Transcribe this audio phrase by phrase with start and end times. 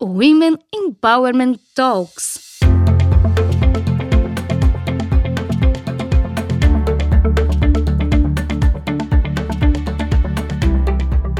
[0.00, 2.38] Women Empowerment Talks.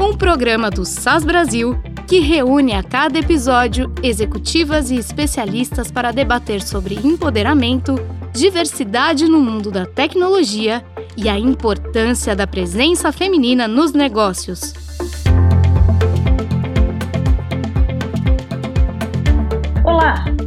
[0.00, 6.61] Um programa do SAS Brasil que reúne a cada episódio executivas e especialistas para debater
[6.61, 7.95] sobre empoderamento,
[8.34, 10.84] diversidade no mundo da tecnologia
[11.16, 14.88] e a importância da presença feminina nos negócios.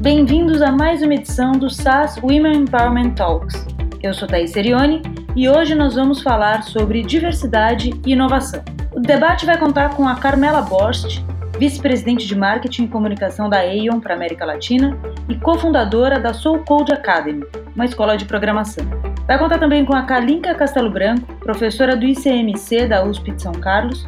[0.01, 3.67] Bem-vindos a mais uma edição do SAS Women Empowerment Talks.
[4.01, 4.99] Eu sou Thais Serioni
[5.35, 8.63] e hoje nós vamos falar sobre diversidade e inovação.
[8.93, 11.21] O debate vai contar com a Carmela Borst,
[11.59, 14.97] vice-presidente de marketing e comunicação da Aeon para América Latina
[15.29, 17.45] e cofundadora da Soul Code Academy,
[17.75, 18.83] uma escola de programação.
[19.27, 23.53] Vai contar também com a Kalinka Castelo Branco, professora do ICMC da USP de São
[23.53, 24.07] Carlos,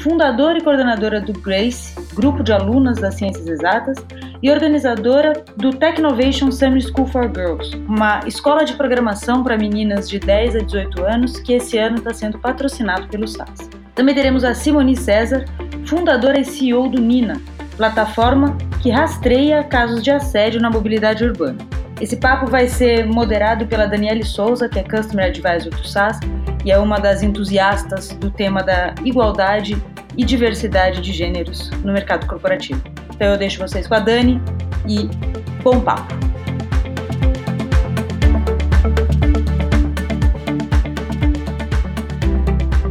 [0.00, 3.96] fundadora e coordenadora do GRACE, grupo de alunas das ciências exatas,
[4.42, 10.18] e organizadora do Technovation Summer School for Girls, uma escola de programação para meninas de
[10.18, 13.70] 10 a 18 anos que esse ano está sendo patrocinado pelo SAS.
[13.94, 15.44] Também teremos a Simone César,
[15.86, 17.40] fundadora e CEO do Nina,
[17.76, 21.58] plataforma que rastreia casos de assédio na mobilidade urbana.
[22.00, 26.18] Esse papo vai ser moderado pela Daniele Souza, que é Customer Advisor do SAS
[26.64, 29.80] e é uma das entusiastas do tema da igualdade
[30.16, 32.80] e diversidade de gêneros no mercado corporativo.
[33.14, 34.40] Então eu deixo vocês com a Dani
[34.88, 35.08] e
[35.62, 36.14] bom papo!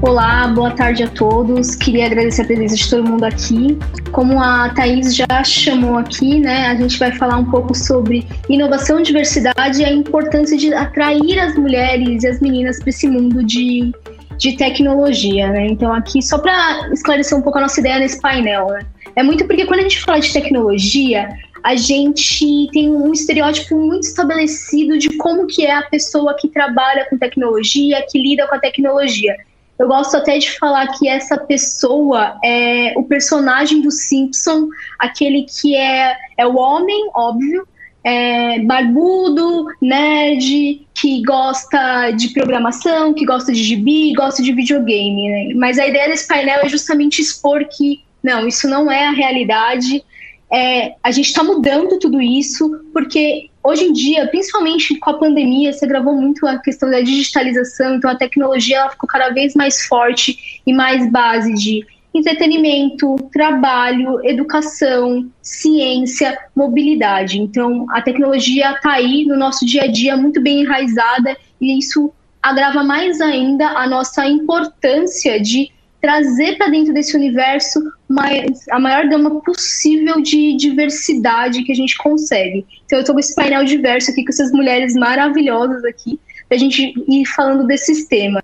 [0.02, 1.76] Olá, boa tarde a todos.
[1.76, 3.78] Queria agradecer a presença de todo mundo aqui.
[4.14, 9.02] Como a Thaís já chamou aqui, né, a gente vai falar um pouco sobre inovação
[9.02, 13.92] diversidade e a importância de atrair as mulheres e as meninas para esse mundo de,
[14.38, 15.66] de tecnologia, né?
[15.66, 18.82] Então, aqui, só para esclarecer um pouco a nossa ideia nesse painel, né?
[19.16, 21.30] É muito porque quando a gente fala de tecnologia,
[21.64, 27.08] a gente tem um estereótipo muito estabelecido de como que é a pessoa que trabalha
[27.10, 29.36] com tecnologia, que lida com a tecnologia.
[29.78, 34.68] Eu gosto até de falar que essa pessoa é o personagem do Simpson,
[35.00, 37.68] aquele que é, é o homem, óbvio,
[38.04, 45.30] é barbudo, nerd, que gosta de programação, que gosta de gibi, gosta de videogame.
[45.30, 45.54] Né?
[45.56, 50.04] Mas a ideia desse painel é justamente expor que não, isso não é a realidade.
[50.54, 55.74] É, a gente está mudando tudo isso porque hoje em dia, principalmente com a pandemia,
[55.74, 59.86] você gravou muito a questão da digitalização, então a tecnologia ela ficou cada vez mais
[59.88, 67.42] forte e mais base de entretenimento, trabalho, educação, ciência, mobilidade.
[67.42, 72.14] Então, a tecnologia está aí no nosso dia a dia muito bem enraizada e isso
[72.42, 75.72] agrava mais ainda a nossa importância de
[76.04, 81.98] trazer para dentro desse universo mais, a maior gama possível de diversidade que a gente
[81.98, 82.66] consegue.
[82.86, 86.20] Então, eu estou com esse painel diverso aqui com essas mulheres maravilhosas aqui,
[86.50, 88.44] para a gente ir falando desses temas.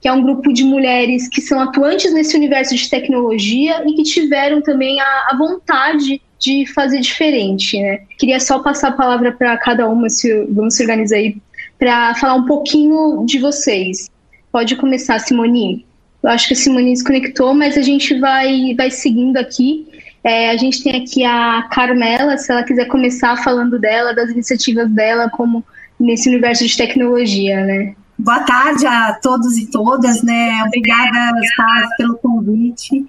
[0.00, 4.04] Que é um grupo de mulheres que são atuantes nesse universo de tecnologia e que
[4.04, 8.02] tiveram também a, a vontade de fazer diferente, né?
[8.16, 11.38] Queria só passar a palavra para cada uma, se, vamos se organizar aí,
[11.76, 14.08] para falar um pouquinho de vocês.
[14.52, 15.84] Pode começar, Simone.
[16.22, 19.86] Eu acho que a Simone desconectou, mas a gente vai, vai seguindo aqui.
[20.24, 24.90] É, a gente tem aqui a Carmela, se ela quiser começar falando dela, das iniciativas
[24.90, 25.64] dela, como
[26.00, 27.94] nesse universo de tecnologia, né?
[28.18, 30.62] Boa tarde a todos e todas, né?
[30.66, 33.06] Obrigada, Stas, pelo convite.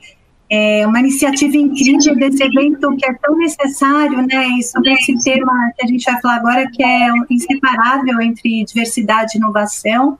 [0.49, 4.47] É uma iniciativa incrível desse evento que é tão necessário, né?
[4.59, 9.31] E sobre esse tema que a gente vai falar agora, que é inseparável entre diversidade
[9.35, 10.17] e inovação.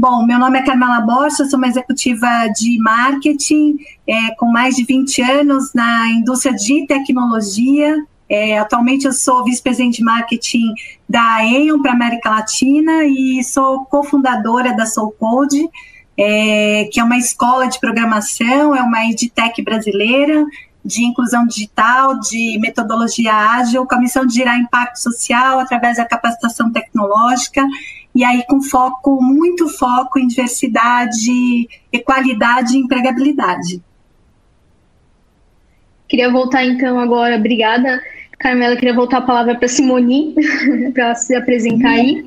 [0.00, 3.76] Bom, meu nome é Carmela Borges, sou uma executiva de marketing
[4.06, 7.96] é, com mais de 20 anos na indústria de tecnologia.
[8.28, 10.72] É, atualmente eu sou vice-presidente de marketing
[11.08, 15.68] da Aeon para América Latina e sou cofundadora da SoulCode,
[16.16, 20.46] é, que é uma escola de programação, é uma edtech brasileira
[20.84, 26.04] de inclusão digital, de metodologia ágil, com a missão de gerar impacto social através da
[26.04, 27.66] capacitação tecnológica
[28.14, 33.82] e aí com foco, muito foco em diversidade, equalidade e empregabilidade.
[36.08, 38.00] Queria voltar então agora, obrigada,
[38.38, 40.34] Carmela, queria voltar a palavra para Simone,
[40.94, 42.26] para ela se apresentar aí.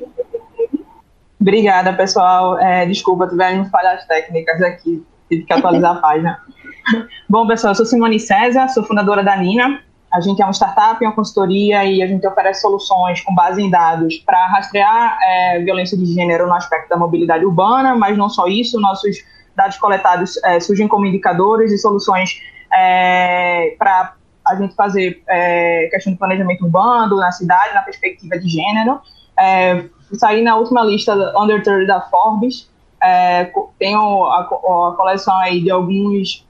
[1.40, 2.58] Obrigada, pessoal.
[2.58, 6.38] É, desculpa, tivemos falhas técnicas aqui, tive que atualizar a página.
[7.28, 9.80] Bom, pessoal, eu sou Simone César, sou fundadora da Nina,
[10.12, 13.70] a gente é uma startup, uma consultoria e a gente oferece soluções com base em
[13.70, 18.46] dados para rastrear é, violência de gênero no aspecto da mobilidade urbana, mas não só
[18.46, 19.16] isso, nossos
[19.56, 22.40] dados coletados é, surgem como indicadores e soluções
[22.72, 24.14] é, para
[24.44, 29.00] a gente fazer é, questão de planejamento urbano na cidade, na perspectiva de gênero.
[29.38, 32.70] É, saí na última lista Under 30 da Forbes.
[33.02, 36.46] É, tenho a, a, coleção aí de alguns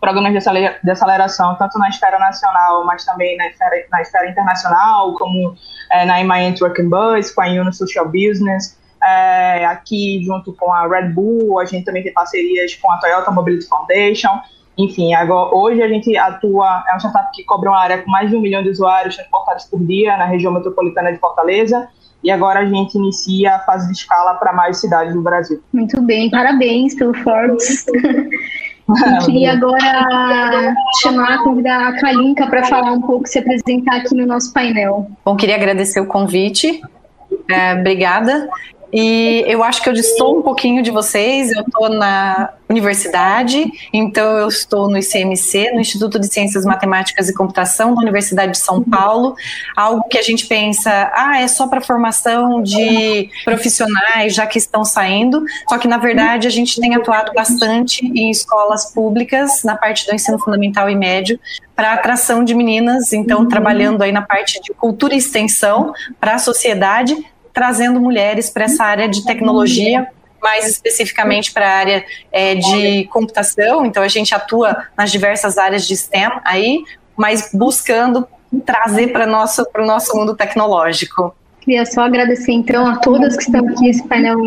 [0.00, 5.54] programas de aceleração, tanto na esfera nacional, mas também na esfera, na esfera internacional, como
[5.90, 8.78] é, na My Network Bus, com a Uno Social Business.
[9.02, 13.30] É, aqui, junto com a Red Bull, a gente também tem parcerias com a Toyota
[13.30, 14.40] Mobility Foundation.
[14.76, 18.30] Enfim, agora, hoje a gente atua, é uma startup que cobre uma área com mais
[18.30, 21.88] de um milhão de usuários transportados por dia na região metropolitana de Fortaleza.
[22.22, 25.62] E agora a gente inicia a fase de escala para mais cidades do Brasil.
[25.72, 27.86] Muito bem, parabéns pelo Forbes.
[28.88, 34.26] Eu queria agora chamar, convidar a Kalinka para falar um pouco, se apresentar aqui no
[34.26, 35.10] nosso painel.
[35.24, 36.80] Bom, queria agradecer o convite.
[37.50, 38.48] É, obrigada.
[38.92, 41.50] E eu acho que eu estou um pouquinho de vocês.
[41.52, 47.34] Eu estou na universidade, então eu estou no ICMC, no Instituto de Ciências Matemáticas e
[47.34, 49.34] Computação da Universidade de São Paulo.
[49.74, 54.84] Algo que a gente pensa, ah, é só para formação de profissionais já que estão
[54.84, 55.42] saindo.
[55.68, 60.14] Só que na verdade a gente tem atuado bastante em escolas públicas na parte do
[60.14, 61.38] ensino fundamental e médio
[61.74, 63.12] para atração de meninas.
[63.12, 67.16] Então trabalhando aí na parte de cultura e extensão para a sociedade
[67.58, 70.06] trazendo mulheres para essa área de tecnologia,
[70.40, 73.84] mais especificamente para a área é, de computação.
[73.84, 76.84] Então, a gente atua nas diversas áreas de STEM aí,
[77.16, 78.28] mas buscando
[78.64, 81.34] trazer para o nosso, nosso mundo tecnológico.
[81.60, 84.38] Queria só agradecer então a todas que estão aqui nesse painel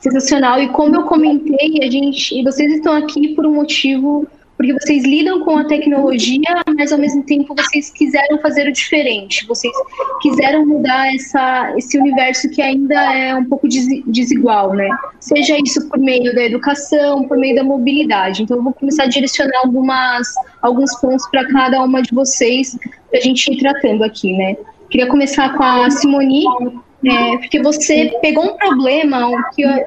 [0.00, 0.60] sensacional.
[0.60, 4.26] E como eu comentei, a gente, e vocês estão aqui por um motivo
[4.58, 9.46] porque vocês lidam com a tecnologia, mas ao mesmo tempo vocês quiseram fazer o diferente,
[9.46, 9.72] vocês
[10.20, 14.88] quiseram mudar essa, esse universo que ainda é um pouco desigual, né?
[15.20, 18.42] Seja isso por meio da educação, por meio da mobilidade.
[18.42, 20.26] Então eu vou começar a direcionar algumas,
[20.60, 22.76] alguns pontos para cada uma de vocês,
[23.10, 24.56] para a gente ir tratando aqui, né?
[24.90, 26.44] Queria começar com a Simoni,
[27.06, 29.28] é, porque você pegou um problema,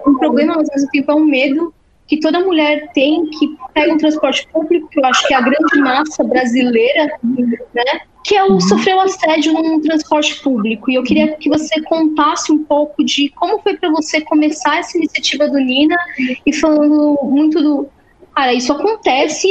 [0.07, 1.73] um problema, mas ao mesmo tempo é um medo
[2.11, 5.41] que toda mulher tem que pega um transporte público, que eu acho que é a
[5.41, 8.01] grande massa brasileira, né?
[8.21, 8.59] Que é o uhum.
[8.59, 10.91] sofreu assédio num transporte público.
[10.91, 14.97] E eu queria que você contasse um pouco de como foi para você começar essa
[14.97, 15.95] iniciativa do Nina
[16.45, 17.87] e falando muito do
[18.35, 19.47] cara, isso acontece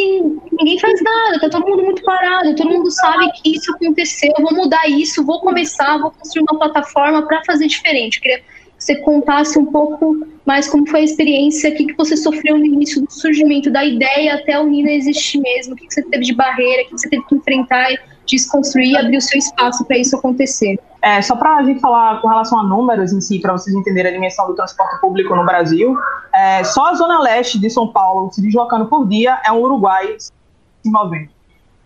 [0.53, 4.55] ninguém faz nada, tá todo mundo muito parado, todo mundo sabe que isso aconteceu, vou
[4.55, 8.17] mudar isso, vou começar, vou construir uma plataforma para fazer diferente.
[8.17, 8.43] Eu queria
[8.81, 12.65] você contasse um pouco mais como foi a experiência, o que, que você sofreu no
[12.65, 16.25] início do surgimento da ideia até o Nina existir mesmo, o que, que você teve
[16.25, 17.89] de barreira, o que, que você teve que enfrentar,
[18.27, 20.81] desconstruir e abrir o seu espaço para isso acontecer.
[21.03, 24.11] É, só para a gente falar com relação a números em si, para vocês entenderem
[24.11, 25.97] a dimensão do transporte público no Brasil,
[26.33, 30.17] é, só a zona leste de São Paulo se deslocando por dia é um Uruguai
[30.19, 30.33] se
[30.91, 31.29] movendo.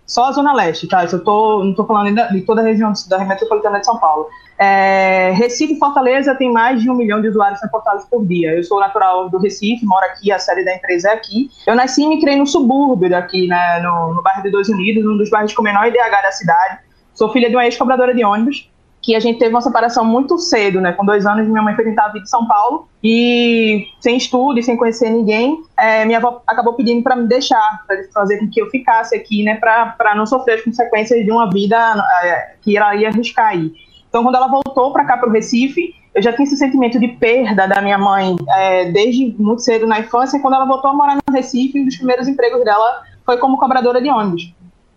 [0.07, 1.05] Só a zona leste, tá?
[1.05, 4.29] Isso eu tô, não estou falando de toda a região da metropolitana de São Paulo.
[4.59, 8.55] É, Recife e Fortaleza tem mais de um milhão de usuários transportados por dia.
[8.55, 11.51] Eu sou natural do Recife, moro aqui, a sede da empresa é aqui.
[11.67, 15.05] Eu nasci e me criei no subúrbio daqui, né, no, no bairro de Dois Unidos,
[15.05, 16.79] um dos bairros com menor IDH da cidade.
[17.15, 18.71] Sou filha de uma ex-cobradora de ônibus,
[19.05, 20.93] que a gente teve uma separação muito cedo, né?
[20.93, 24.63] Com dois anos, minha mãe foi tentar vir de São Paulo e sem estudo e
[24.63, 28.63] sem conhecer ninguém, é, minha avó acabou pedindo para me deixar, para fazer com que
[28.63, 29.57] eu ficasse aqui, né?
[29.57, 31.77] Para não sofrer as consequências de uma vida
[32.23, 33.75] é, que ela ia arriscar aí.
[34.09, 37.09] Então, quando ela voltou para cá, para o Recife, eu já tinha esse sentimento de
[37.09, 40.41] perda da minha mãe é, desde muito cedo na infância.
[40.41, 44.01] Quando ela voltou a morar no Recife, um dos primeiros empregos dela foi como cobradora
[44.01, 44.55] de ônibus.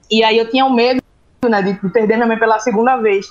[0.10, 1.02] E aí eu tinha o medo
[1.50, 3.26] né, de perder minha mãe pela segunda vez,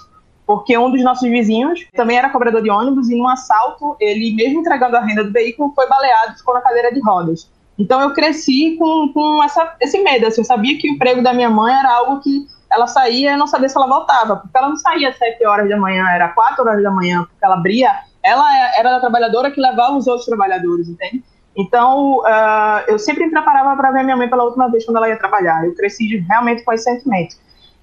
[0.47, 4.61] porque um dos nossos vizinhos também era cobrador de ônibus e num assalto, ele, mesmo
[4.61, 7.51] entregando a renda do veículo, foi baleado e ficou na cadeira de rodas.
[7.79, 10.27] Então eu cresci com, com essa, esse medo.
[10.27, 13.37] Assim, eu sabia que o emprego da minha mãe era algo que ela saía e
[13.37, 16.29] não sabia se ela voltava, porque ela não saía às 7 horas da manhã, era
[16.29, 17.91] 4 horas da manhã, porque ela abria,
[18.23, 21.23] ela era a trabalhadora que levava os outros trabalhadores, entende?
[21.57, 25.09] Então, uh, eu sempre me preparava para ver minha mãe pela última vez quando ela
[25.09, 25.65] ia trabalhar.
[25.65, 27.37] Eu cresci realmente com esse sentimento.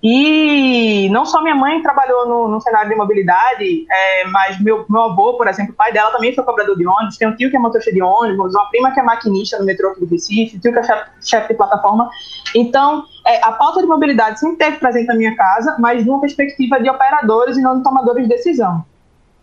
[0.03, 5.03] E não só minha mãe trabalhou no, no cenário de mobilidade, é, mas meu, meu
[5.03, 7.55] avô, por exemplo, o pai dela também foi cobrador de ônibus, tem um tio que
[7.55, 10.74] é motorista de ônibus, uma prima que é maquinista no metrô aqui do Recife, tio
[10.74, 10.83] que é
[11.22, 12.10] chefe, de plataforma.
[12.53, 16.81] Então, é, a pauta de mobilidade sempre teve presente na minha casa, mas numa perspectiva
[16.81, 18.83] de operadores e não de tomadores de decisão.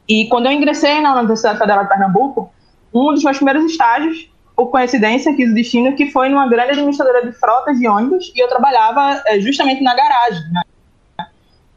[0.06, 2.52] E quando eu ingressei na Universidade Federal de Pernambuco,
[2.92, 7.24] um dos meus primeiros estágios por coincidência, quis o destino que foi numa grande administradora
[7.24, 10.42] de frotas de ônibus e eu trabalhava é, justamente na garagem.
[10.52, 10.62] Né?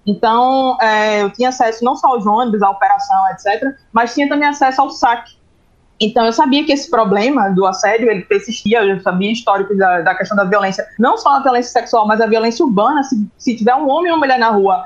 [0.05, 4.49] Então, é, eu tinha acesso não só aos ônibus, à operação, etc., mas tinha também
[4.49, 5.31] acesso ao saque.
[5.97, 10.13] Então, eu sabia que esse problema do assédio, ele persistia, eu sabia histórico da, da
[10.13, 13.75] questão da violência, não só a violência sexual, mas a violência urbana, se, se tiver
[13.75, 14.83] um homem ou uma mulher na rua,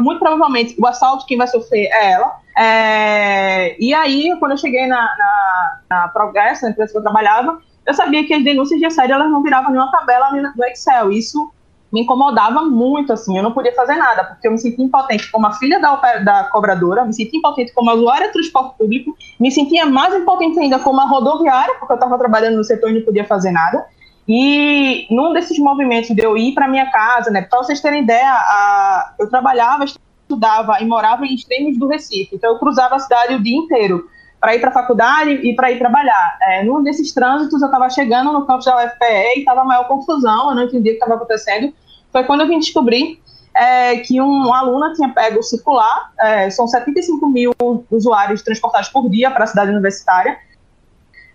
[0.00, 2.36] muito provavelmente o assalto quem vai sofrer é ela.
[2.56, 7.60] É, e aí, quando eu cheguei na, na, na Progresso, na empresa que eu trabalhava,
[7.86, 11.10] eu sabia que as denúncias de assédio elas não viravam nenhuma tabela no Excel.
[11.12, 11.52] Isso
[11.92, 15.46] me incomodava muito, assim, eu não podia fazer nada, porque eu me sentia impotente como
[15.46, 19.50] a filha da, da cobradora, me sentia impotente como a usuária de transporte público, me
[19.50, 23.02] sentia mais impotente ainda como a rodoviária, porque eu estava trabalhando no setor e não
[23.02, 23.86] podia fazer nada.
[24.28, 28.30] E num desses movimentos de eu ir para minha casa, né, para vocês terem ideia,
[28.30, 33.34] a, eu trabalhava, estudava e morava em extremos do Recife, então eu cruzava a cidade
[33.34, 34.06] o dia inteiro
[34.38, 36.38] para ir para a faculdade e para ir trabalhar.
[36.42, 40.50] É, num desses trânsitos, eu estava chegando no campus da UFPE e estava maior confusão,
[40.50, 41.72] eu não entendia o que estava acontecendo.
[42.12, 43.20] Foi quando eu vim descobrir
[43.54, 47.52] é, que um aluna tinha pego circular, é, são 75 mil
[47.90, 50.38] usuários transportados por dia para a cidade universitária.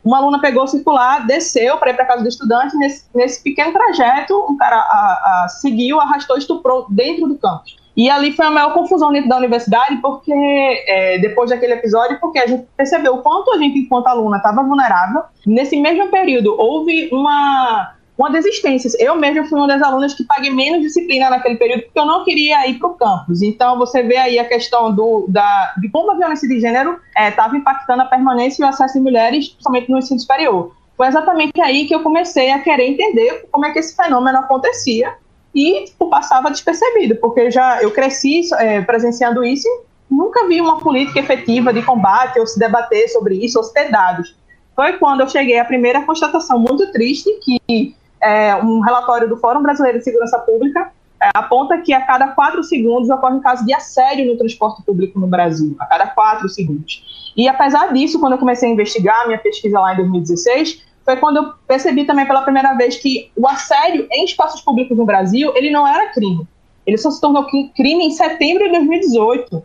[0.03, 3.71] Uma aluna pegou o circular, desceu para ir para casa do estudante, nesse, nesse pequeno
[3.71, 7.77] trajeto, um cara a, a, seguiu, arrastou, estuprou dentro do campus.
[7.95, 12.39] E ali foi a maior confusão dentro da universidade, porque é, depois daquele episódio, porque
[12.39, 15.23] a gente percebeu o quanto a gente, enquanto aluna, estava vulnerável.
[15.45, 18.89] Nesse mesmo período, houve uma, uma desistência.
[18.99, 22.23] Eu mesma fui uma das alunas que paguei menos disciplina naquele período, porque eu não
[22.23, 23.41] queria ir para o campus.
[23.41, 27.55] Então, você vê aí a questão do, da, de como a violência de gênero estava
[27.55, 30.75] é, impactando a permanência e o acesso de mulheres, principalmente no ensino superior.
[30.95, 35.13] Foi exatamente aí que eu comecei a querer entender como é que esse fenômeno acontecia
[35.53, 39.67] e tipo, passava despercebido, porque já eu cresci é, presenciando isso
[40.09, 43.73] e nunca vi uma política efetiva de combate ou se debater sobre isso ou se
[43.73, 44.35] ter dados.
[44.75, 49.61] Foi quando eu cheguei à primeira constatação muito triste que é, um relatório do Fórum
[49.61, 53.73] Brasileiro de Segurança Pública é, aponta que a cada quatro segundos ocorre um caso de
[53.73, 57.31] assédio no transporte público no Brasil, a cada quatro segundos.
[57.35, 61.37] E apesar disso, quando eu comecei a investigar minha pesquisa lá em 2016, foi quando
[61.37, 65.69] eu percebi também pela primeira vez que o assédio em espaços públicos no Brasil, ele
[65.69, 66.47] não era crime.
[66.85, 69.63] Ele só se tornou crime em setembro de 2018.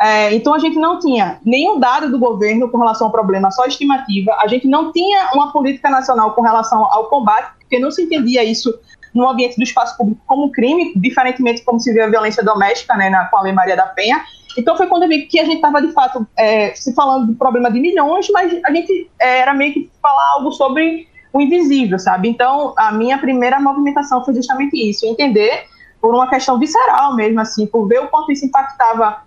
[0.00, 3.64] É, então a gente não tinha nenhum dado do governo com relação ao problema, só
[3.64, 4.36] estimativa.
[4.40, 8.44] A gente não tinha uma política nacional com relação ao combate, porque não se entendia
[8.44, 8.78] isso
[9.14, 13.08] no ambiente do espaço público como crime, diferentemente como se vê a violência doméstica, né,
[13.08, 14.22] na, com a Lei Maria da Penha.
[14.58, 17.34] Então foi quando eu vi que a gente estava, de fato, é, se falando do
[17.34, 21.98] problema de milhões, mas a gente é, era meio que falar algo sobre o invisível,
[21.98, 22.28] sabe?
[22.28, 25.64] Então, a minha primeira movimentação foi justamente isso, entender
[26.00, 29.25] por uma questão visceral mesmo, assim, por ver o quanto isso impactava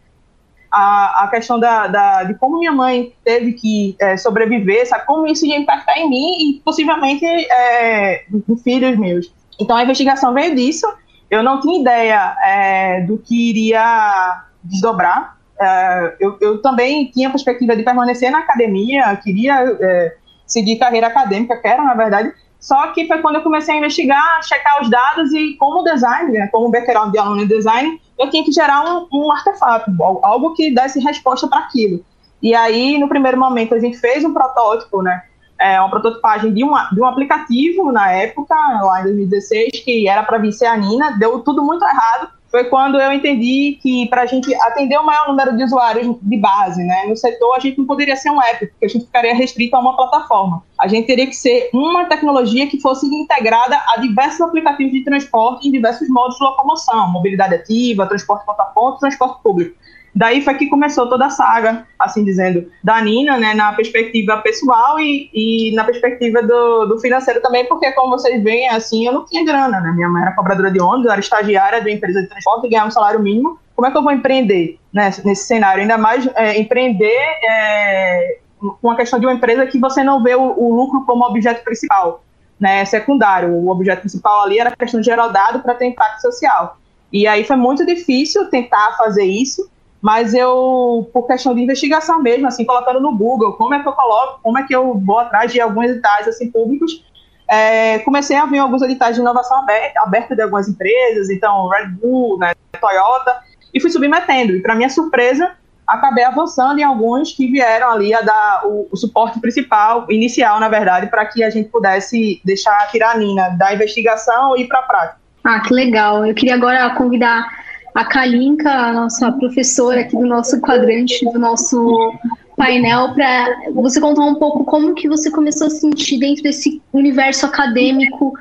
[0.72, 5.06] a, a questão da, da, de como minha mãe teve que é, sobreviver, sabe?
[5.06, 9.34] Como isso ia impactar em mim e possivelmente é, em filhos meus.
[9.60, 10.88] Então, a investigação veio disso.
[11.30, 15.38] Eu não tinha ideia é, do que iria desdobrar.
[15.60, 20.16] É, eu, eu, também tinha a perspectiva de permanecer na academia, queria é,
[20.48, 24.82] seguir carreira acadêmica, quero, na verdade, só que foi quando eu comecei a investigar, checar
[24.82, 28.52] os dados e como designer, né, como background de aluno em design, eu tinha que
[28.52, 32.04] gerar um, um artefato, algo que desse resposta para aquilo.
[32.42, 35.24] E aí, no primeiro momento, a gente fez um protótipo, né,
[35.60, 40.24] é, uma prototipagem de, uma, de um aplicativo na época, lá em 2016, que era
[40.24, 44.24] para vir ser a Nina, deu tudo muito errado, foi quando eu entendi que para
[44.24, 47.78] a gente atender o maior número de usuários de base, né, no setor, a gente
[47.78, 50.64] não poderia ser um app, porque a gente ficaria restrito a uma plataforma.
[50.80, 55.68] A gente teria que ser uma tecnologia que fosse integrada a diversos aplicativos de transporte
[55.68, 59.76] em diversos modos de locomoção, mobilidade ativa, transporte ponto a ponto, transporte público.
[60.16, 65.00] Daí foi que começou toda a saga, assim dizendo, da Nina, né, na perspectiva pessoal
[65.00, 69.26] e, e na perspectiva do, do, financeiro também, porque como vocês veem, assim, eu não
[69.26, 72.28] tinha grana, né, minha mãe era cobradora de ônibus, era estagiária de uma empresa de
[72.28, 75.82] transporte ganhava um salário mínimo, como é que eu vou empreender né, nesse cenário?
[75.82, 77.18] Ainda mais é, empreender
[77.48, 78.40] é,
[78.82, 81.64] com a questão de uma empresa que você não vê o, o lucro como objeto
[81.64, 82.24] principal,
[82.60, 86.22] né, secundário, o objeto principal ali era a questão de gerar dado para ter impacto
[86.22, 86.78] social.
[87.12, 89.70] E aí foi muito difícil tentar fazer isso,
[90.02, 93.94] mas eu, por questão de investigação mesmo, assim, colocando no Google, como é que eu
[93.94, 97.04] coloco, como é que eu vou atrás de alguns editais, assim, públicos,
[97.48, 101.88] é, comecei a ver alguns editais de inovação aberta, aberta de algumas empresas, então, Red
[101.88, 103.38] Bull, né, Toyota,
[103.74, 105.52] e fui submetendo, e para minha surpresa,
[105.90, 110.70] acabei avançando em alguns que vieram ali a dar o, o suporte principal, inicial, na
[110.70, 115.20] verdade, para que a gente pudesse deixar a tiranina da investigação e para a prática.
[115.44, 116.26] Ah, que legal.
[116.26, 117.48] Eu queria agora convidar
[117.96, 122.14] a Kalinka, a nossa professora aqui do nosso quadrante, do nosso
[122.56, 127.46] painel, para você contar um pouco como que você começou a sentir dentro desse universo
[127.46, 128.34] acadêmico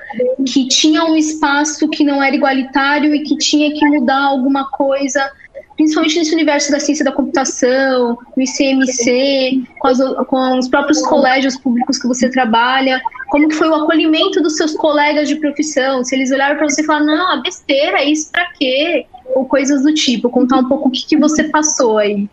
[0.45, 5.31] que tinha um espaço que não era igualitário e que tinha que mudar alguma coisa
[5.79, 11.57] principalmente nesse universo da ciência da computação, no ICMC, com, as, com os próprios colégios
[11.57, 16.17] públicos que você trabalha, como que foi o acolhimento dos seus colegas de profissão, se
[16.17, 19.07] eles olharam para você e falaram, não, besteira, isso para quê?
[19.37, 22.29] Ou coisas do tipo, contar um pouco o que, que você passou aí.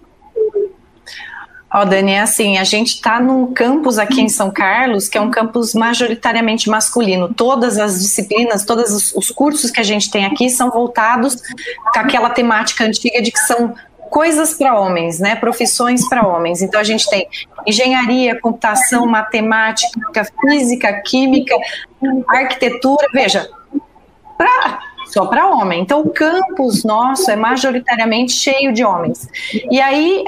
[1.75, 5.17] Ó, oh, Dani, é assim, a gente está num campus aqui em São Carlos, que
[5.17, 7.33] é um campus majoritariamente masculino.
[7.33, 11.99] Todas as disciplinas, todos os, os cursos que a gente tem aqui são voltados com
[11.99, 13.75] aquela temática antiga de que são
[14.09, 15.35] coisas para homens, né?
[15.35, 16.61] Profissões para homens.
[16.61, 17.27] Então a gente tem
[17.67, 21.57] engenharia, computação, matemática, física, química,
[22.29, 23.05] arquitetura.
[23.13, 23.49] Veja,
[24.37, 24.79] para
[25.15, 25.81] só para homem.
[25.81, 29.29] Então, o campus nosso é majoritariamente cheio de homens.
[29.71, 30.25] E aí,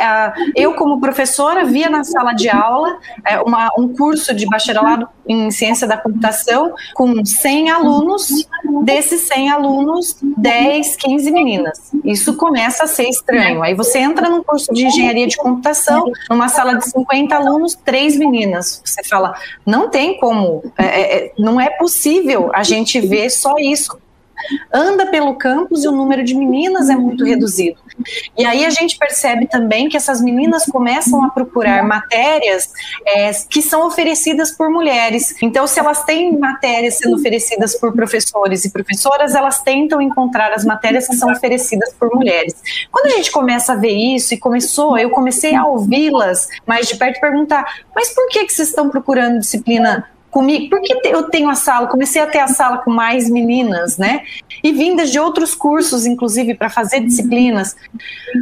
[0.56, 5.51] eu, como professora, via na sala de aula é, uma, um curso de bacharelado em
[5.51, 8.48] ciência da computação com 100 alunos,
[8.84, 11.91] desses 100 alunos, 10, 15 meninas.
[12.06, 13.62] Isso começa a ser estranho.
[13.62, 18.15] Aí você entra num curso de engenharia de computação, numa sala de 50 alunos, três
[18.15, 18.82] meninas.
[18.86, 20.86] Você fala, não tem como, é,
[21.25, 23.98] é, não é possível a gente ver só isso
[24.74, 27.79] anda pelo campus e o número de meninas é muito reduzido.
[28.38, 32.70] E aí a gente percebe também que essas meninas começam a procurar matérias
[33.06, 35.36] é, que são oferecidas por mulheres.
[35.41, 40.63] Então, se elas têm matérias sendo oferecidas por professores e professoras, elas tentam encontrar as
[40.63, 42.56] matérias que são oferecidas por mulheres.
[42.91, 46.96] Quando a gente começa a ver isso e começou, eu comecei a ouvi-las mais de
[46.96, 47.65] perto e perguntar:
[47.96, 52.22] mas por que, que vocês estão procurando disciplina comigo, porque eu tenho a sala, comecei
[52.22, 54.24] a ter a sala com mais meninas, né?
[54.64, 57.76] E vindas de outros cursos, inclusive, para fazer disciplinas.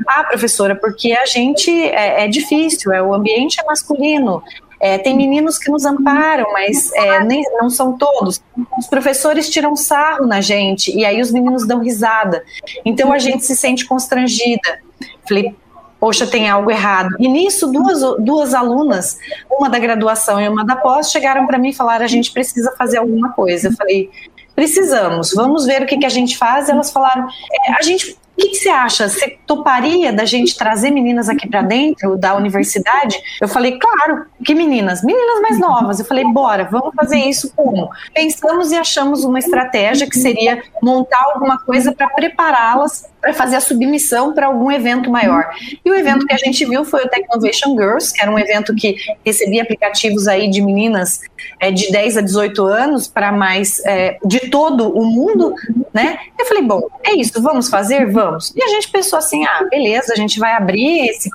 [0.08, 4.44] Ah, professora, porque a gente é, é difícil, é, o ambiente é masculino.
[4.80, 8.42] É, tem meninos que nos amparam, mas é, nem, não são todos.
[8.78, 12.44] Os professores tiram sarro na gente e aí os meninos dão risada.
[12.84, 14.80] Então a gente se sente constrangida.
[15.28, 15.56] Falei,
[16.00, 17.16] poxa, tem algo errado.
[17.20, 19.18] E nisso, duas, duas alunas,
[19.50, 22.74] uma da graduação e uma da pós, chegaram para mim e falaram: a gente precisa
[22.78, 23.70] fazer alguma coisa.
[23.70, 24.10] Eu falei:
[24.56, 26.70] precisamos, vamos ver o que, que a gente faz.
[26.70, 29.08] Elas falaram: é, a gente o que, você acha?
[29.08, 33.18] Você toparia da gente trazer meninas aqui para dentro da universidade?
[33.42, 35.04] Eu falei, claro, que meninas?
[35.04, 36.00] Meninas mais novas.
[36.00, 37.90] Eu falei, bora, vamos fazer isso como?
[38.14, 43.62] Pensamos e achamos uma estratégia que seria montar alguma coisa para prepará-las para fazer a
[43.62, 45.50] submissão para algum evento maior.
[45.84, 48.76] E o evento que a gente viu foi o Technovation Girls, que era um evento
[48.76, 51.22] que recebia aplicativos aí de meninas
[51.60, 55.56] é, de 10 a 18 anos para mais é, de todo o mundo,
[55.92, 56.20] né?
[56.38, 58.12] Eu falei, bom, é isso, vamos fazer?
[58.12, 58.54] Vamos vamos.
[58.56, 61.30] E a gente pensou assim: ah, beleza, a gente vai abrir esse,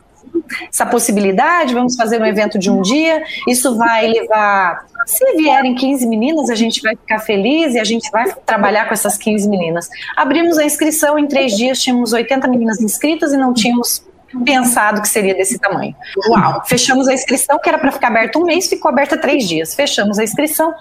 [0.72, 4.86] essa possibilidade, vamos fazer um evento de um dia, isso vai levar.
[5.06, 8.94] Se vierem 15 meninas, a gente vai ficar feliz e a gente vai trabalhar com
[8.94, 9.88] essas 15 meninas.
[10.16, 14.04] Abrimos a inscrição, em três dias tínhamos 80 meninas inscritas e não tínhamos
[14.44, 15.94] pensado que seria desse tamanho.
[16.28, 16.62] Uau!
[16.66, 19.74] Fechamos a inscrição, que era para ficar aberta um mês, ficou aberta três dias.
[19.74, 20.72] Fechamos a inscrição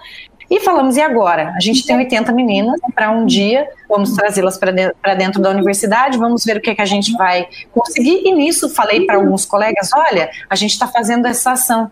[0.50, 1.54] e falamos, e agora?
[1.56, 6.18] A gente tem 80 meninas para um dia, vamos trazê-las para dentro, dentro da universidade,
[6.18, 8.22] vamos ver o que, é que a gente vai conseguir.
[8.26, 11.88] E nisso falei para alguns colegas: olha, a gente está fazendo essa ação.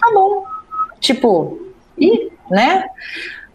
[0.00, 0.46] Tá bom.
[1.00, 1.60] Tipo,
[1.98, 2.84] e, né?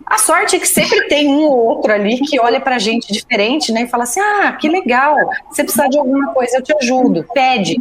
[0.06, 3.72] A sorte é que sempre tem um ou outro ali que olha pra gente diferente,
[3.72, 3.84] né?
[3.84, 5.16] E fala assim: ah, que legal,
[5.52, 7.26] se precisar de alguma coisa, eu te ajudo.
[7.34, 7.76] Pede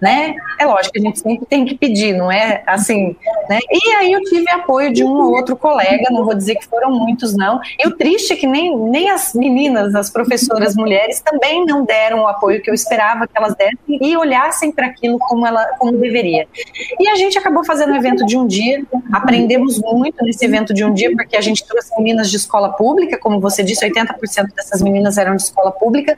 [0.00, 0.34] né?
[0.58, 3.16] É lógico que a gente sempre tem que pedir, não é assim,
[3.48, 3.58] né?
[3.70, 6.90] E aí eu tive apoio de um ou outro colega, não vou dizer que foram
[6.90, 7.60] muitos, não.
[7.78, 12.22] E o triste é que nem, nem as meninas, as professoras mulheres, também não deram
[12.22, 15.92] o apoio que eu esperava que elas dessem e olhassem para aquilo como ela como
[15.92, 16.46] deveria.
[16.98, 20.84] E a gente acabou fazendo um evento de um dia, aprendemos muito nesse evento de
[20.84, 24.82] um dia, porque a gente trouxe meninas de escola pública, como você disse, 80% dessas
[24.82, 26.16] meninas eram de escola pública,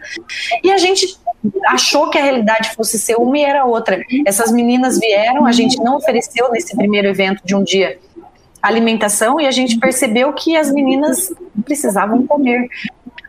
[0.62, 1.18] e a gente
[1.66, 4.02] achou que a realidade fosse ser uma e era outra.
[4.26, 7.98] Essas meninas vieram, a gente não ofereceu nesse primeiro evento de um dia
[8.60, 11.32] alimentação e a gente percebeu que as meninas
[11.64, 12.68] precisavam comer.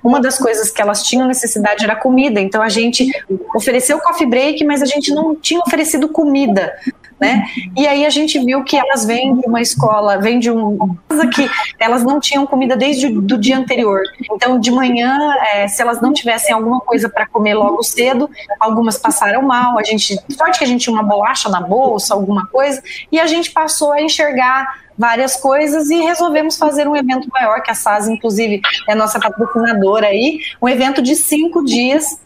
[0.04, 3.06] Uma das coisas que elas tinham necessidade era comida, então a gente
[3.54, 6.74] ofereceu coffee break, mas a gente não tinha oferecido comida
[7.20, 7.44] né?
[7.76, 10.98] E aí a gente viu que elas vêm de uma escola, vêm de um
[11.34, 14.02] que elas não tinham comida desde o dia anterior.
[14.32, 15.18] Então, de manhã,
[15.54, 18.30] é, se elas não tivessem alguma coisa para comer logo cedo,
[18.60, 19.78] algumas passaram mal.
[19.78, 23.28] A gente, sorte que a gente tinha uma bolacha na bolsa, alguma coisa, e a
[23.28, 28.10] gente passou a enxergar várias coisas e resolvemos fazer um evento maior, que a SAS,
[28.10, 32.20] inclusive, é nossa patrocinadora aí, um evento de cinco dias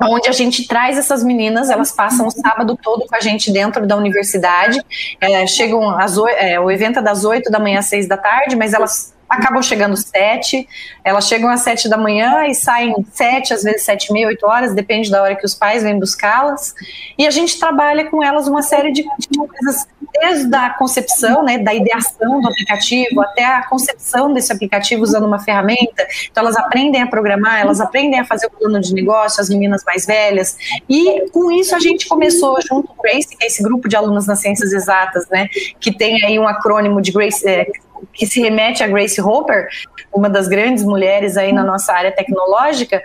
[0.00, 3.86] onde a gente traz essas meninas, elas passam o sábado todo com a gente dentro
[3.86, 4.80] da universidade,
[5.20, 8.56] é, chegam às é, o evento é das 8 da manhã às 6 da tarde,
[8.56, 10.68] mas elas acabam chegando sete,
[11.02, 14.46] elas chegam às sete da manhã e saem sete, às vezes sete e meia, oito
[14.46, 16.74] horas, depende da hora que os pais vêm buscá-las,
[17.18, 19.86] e a gente trabalha com elas uma série de coisas,
[20.20, 25.38] desde a concepção, né, da ideação do aplicativo, até a concepção desse aplicativo usando uma
[25.38, 29.48] ferramenta, então elas aprendem a programar, elas aprendem a fazer o plano de negócio, as
[29.48, 30.56] meninas mais velhas,
[30.88, 33.96] e com isso a gente começou junto com o Grace, que é esse grupo de
[33.96, 35.48] alunas nas ciências exatas, né,
[35.80, 37.66] que tem aí um acrônimo de Grace, é,
[38.12, 39.68] que se remete a Grace Hopper,
[40.12, 43.02] uma das grandes mulheres aí na nossa área tecnológica,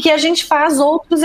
[0.00, 1.22] que a gente faz outros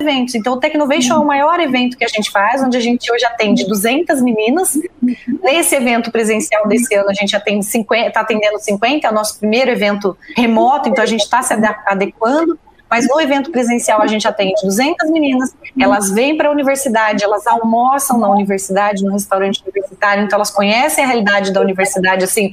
[0.00, 0.34] eventos.
[0.34, 3.24] Então, o Tecnovation é o maior evento que a gente faz, onde a gente hoje
[3.24, 4.78] atende 200 meninas.
[5.42, 9.38] Nesse evento presencial desse ano, a gente atende 50, está atendendo 50, é o nosso
[9.38, 11.54] primeiro evento remoto, então a gente está se
[11.86, 12.58] adequando.
[12.92, 17.46] Mas no evento presencial a gente atende 200 meninas, elas vêm para a universidade, elas
[17.46, 22.52] almoçam na universidade, no restaurante universitário, então elas conhecem a realidade da universidade, assim,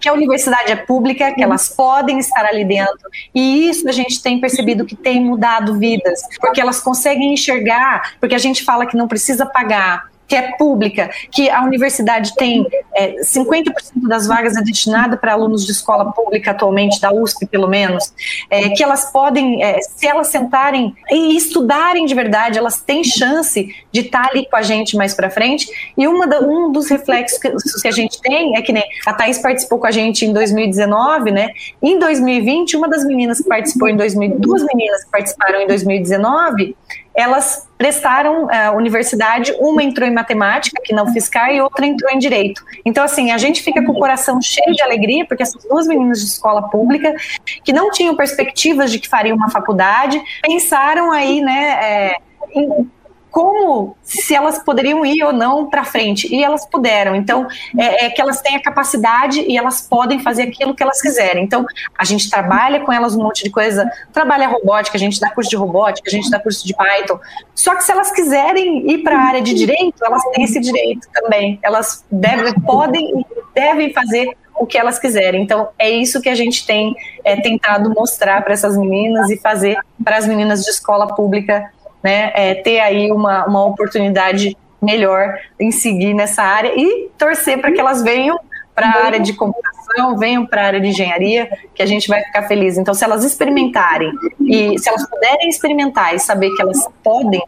[0.00, 3.10] que a universidade é pública, que elas podem estar ali dentro.
[3.34, 8.34] E isso a gente tem percebido que tem mudado vidas, porque elas conseguem enxergar, porque
[8.34, 13.16] a gente fala que não precisa pagar que é pública, que a universidade tem é,
[13.20, 13.72] 50%
[14.08, 18.12] das vagas é destinada para alunos de escola pública atualmente, da USP pelo menos,
[18.50, 23.74] é, que elas podem, é, se elas sentarem e estudarem de verdade, elas têm chance
[23.90, 25.68] de estar ali com a gente mais para frente.
[25.96, 27.50] E uma da, um dos reflexos que,
[27.82, 31.30] que, a gente tem é que né, a Thais participou com a gente em 2019,
[31.30, 31.48] né?
[31.82, 36.74] Em 2020, uma das meninas que participou em 2000, duas meninas que participaram em 2019
[37.14, 42.10] elas prestaram a uh, universidade, uma entrou em matemática, que não fiscal, e outra entrou
[42.10, 42.64] em direito.
[42.84, 46.20] Então, assim, a gente fica com o coração cheio de alegria, porque essas duas meninas
[46.20, 47.14] de escola pública,
[47.62, 52.16] que não tinham perspectivas de que fariam uma faculdade, pensaram aí, né, é,
[52.52, 52.90] em
[53.34, 57.16] como se elas poderiam ir ou não para frente e elas puderam.
[57.16, 61.02] Então é, é, que elas têm a capacidade e elas podem fazer aquilo que elas
[61.02, 61.42] quiserem.
[61.42, 61.66] Então
[61.98, 65.50] a gente trabalha com elas um monte de coisa, trabalha robótica, a gente dá curso
[65.50, 67.18] de robótica, a gente dá curso de Python.
[67.56, 71.08] Só que se elas quiserem ir para a área de direito, elas têm esse direito
[71.12, 71.58] também.
[71.60, 75.42] Elas devem, podem e devem fazer o que elas quiserem.
[75.42, 76.94] Então, é isso que a gente tem
[77.24, 81.73] é, tentado mostrar para essas meninas e fazer para as meninas de escola pública
[82.04, 87.72] né, é, ter aí uma, uma oportunidade melhor em seguir nessa área e torcer para
[87.72, 88.38] que elas venham
[88.74, 92.22] para a área de computação, venham para a área de engenharia, que a gente vai
[92.22, 92.76] ficar feliz.
[92.76, 97.42] Então, se elas experimentarem e se elas puderem experimentar e saber que elas podem,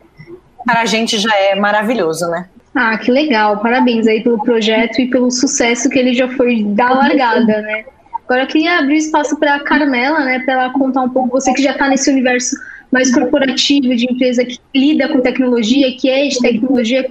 [0.65, 2.49] para a gente já é maravilhoso, né?
[2.75, 3.59] Ah, que legal.
[3.59, 7.85] Parabéns aí pelo projeto e pelo sucesso que ele já foi da largada, né?
[8.25, 11.53] Agora eu queria abrir espaço para a Carmela, né, para ela contar um pouco, você
[11.53, 12.57] que já está nesse universo
[12.97, 17.07] mais corporativo, de empresa que lida com tecnologia, que é de tecnologia,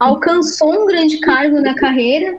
[0.00, 2.36] alcançou um grande cargo na carreira.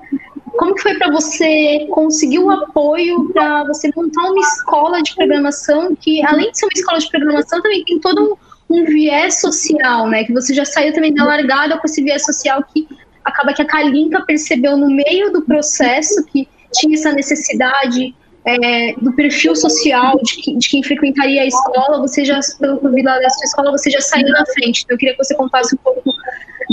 [0.58, 6.22] Como foi para você conseguir o apoio para você montar uma escola de programação que,
[6.26, 8.38] além de ser uma escola de programação, também tem todo
[8.70, 10.26] um, um viés social, né?
[10.26, 12.86] Que você já saiu também da largada com esse viés social que
[13.24, 18.14] acaba que a Kalinka percebeu no meio do processo que tinha essa necessidade
[18.46, 23.20] é, do perfil social de, de, quem frequentaria a escola, você já, pelo que lá
[23.20, 24.84] da sua escola, você já saiu na frente.
[24.84, 26.12] Então, eu queria que você contasse um pouco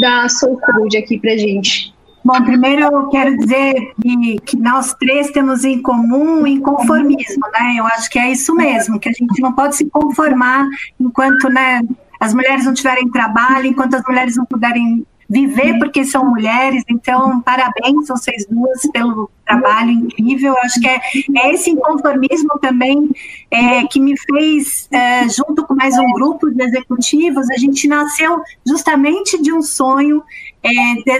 [0.00, 1.92] da Soul Code aqui pra gente.
[2.24, 7.76] Bom, primeiro eu quero dizer que, que, nós três temos em comum o inconformismo, né?
[7.78, 10.68] Eu acho que é isso mesmo, que a gente não pode se conformar
[11.00, 11.80] enquanto né,
[12.20, 16.82] as mulheres não tiverem trabalho, enquanto as mulheres não puderem viver porque são mulheres.
[16.88, 20.52] Então, parabéns vocês duas pelo trabalho incrível.
[20.52, 21.00] Eu acho que é,
[21.36, 23.10] é esse inconformismo também
[23.50, 28.40] é, que me fez, é, junto com mais um grupo de executivos, a gente nasceu
[28.66, 30.22] justamente de um sonho
[30.62, 30.70] é,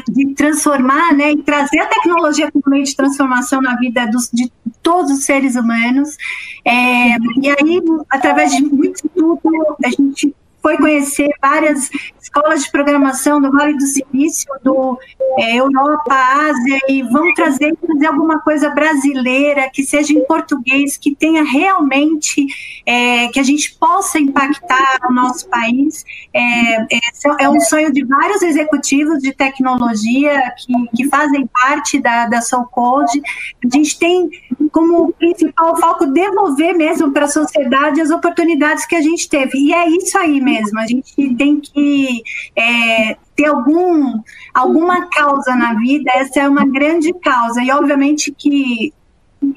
[0.00, 4.28] de, de, transformar né, e trazer a tecnologia como meio de transformação na vida dos,
[4.32, 4.50] de
[4.82, 6.16] todos os seres humanos.
[6.64, 9.40] É, e aí, através de muito estudo,
[9.84, 11.90] a gente foi conhecer várias
[12.20, 14.98] escolas de programação do Vale do Silício, do
[15.38, 21.14] é, Europa, Ásia, e vamos trazer, trazer alguma coisa brasileira, que seja em português, que
[21.14, 22.46] tenha realmente,
[22.84, 26.04] é, que a gente possa impactar o nosso país.
[26.34, 26.98] É, é,
[27.40, 32.66] é um sonho de vários executivos de tecnologia que, que fazem parte da, da Soul
[32.66, 33.22] Code.
[33.64, 34.28] A gente tem
[34.70, 39.58] como principal foco devolver mesmo para a sociedade as oportunidades que a gente teve.
[39.58, 42.22] E é isso aí mesmo, a gente tem que
[42.56, 44.20] é, ter algum,
[44.54, 47.62] alguma causa na vida, essa é uma grande causa.
[47.62, 48.92] E obviamente que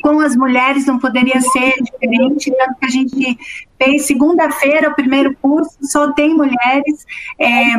[0.01, 3.37] com as mulheres não poderia ser diferente, tanto que a gente
[3.77, 7.05] fez segunda-feira o primeiro curso, só tem mulheres.
[7.39, 7.73] É,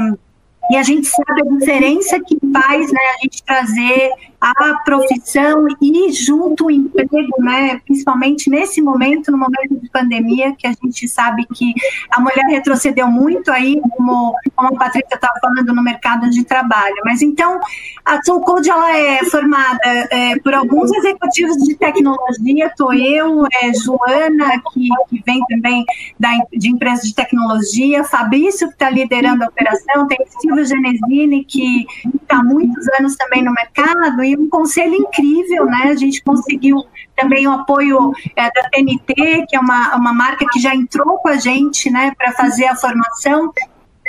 [0.70, 4.10] e a gente sabe a diferença que faz né, a gente trazer
[4.42, 10.66] a profissão e junto o emprego, né, principalmente nesse momento, no momento de pandemia, que
[10.66, 11.72] a gente sabe que
[12.10, 16.96] a mulher retrocedeu muito aí, como, como a Patrícia estava falando, no mercado de trabalho.
[17.04, 17.60] Mas então,
[18.04, 19.78] a Soul Code ela é formada
[20.10, 25.84] é, por alguns executivos de tecnologia, estou eu, é, Joana, que, que vem também
[26.18, 31.86] da, de empresa de tecnologia, Fabrício, que está liderando a operação, tem Silvio Genesini, que
[32.20, 35.84] está há muitos anos também no mercado, e um conselho incrível, né?
[35.84, 36.84] A gente conseguiu
[37.16, 41.28] também o apoio é, da TNT, que é uma, uma marca que já entrou com
[41.28, 43.52] a gente, né, para fazer a formação.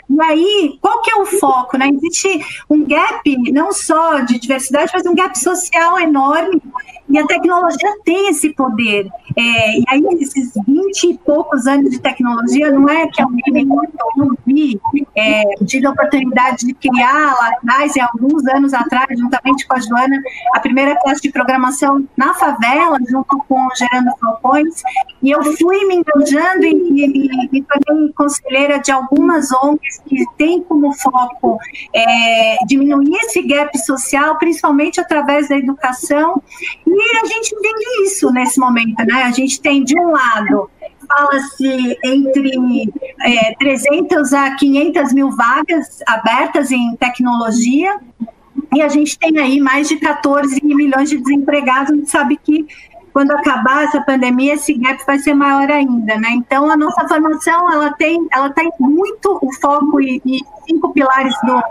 [0.09, 1.77] E aí, qual que é o foco?
[1.77, 1.89] Né?
[1.89, 6.61] Existe um gap, não só de diversidade, mas um gap social enorme
[7.13, 9.07] e a tecnologia tem esse poder.
[9.37, 13.67] É, e aí, esses 20 e poucos anos de tecnologia, não é que alguém me
[13.67, 14.81] contou, eu vi,
[15.15, 19.79] é, tive a oportunidade de criar lá atrás, e alguns anos atrás, juntamente com a
[19.79, 20.19] Joana,
[20.55, 24.81] a primeira classe de programação na favela, junto com Gerando Falcões,
[25.21, 31.59] e eu fui me engajando e, tornei conselheira de algumas ONGs que têm como foco
[31.93, 36.41] é, diminuir esse gap social, principalmente através da educação,
[36.87, 39.23] e e a gente vive isso nesse momento, né?
[39.23, 40.69] A gente tem, de um lado,
[41.07, 47.99] fala-se entre é, 300 a 500 mil vagas abertas em tecnologia,
[48.73, 51.91] e a gente tem aí mais de 14 milhões de desempregados.
[51.91, 52.65] A gente sabe que
[53.13, 56.29] quando acabar essa pandemia, esse gap vai ser maior ainda, né?
[56.31, 61.35] Então, a nossa formação, ela tem, ela tem muito o foco e, e cinco pilares
[61.43, 61.61] do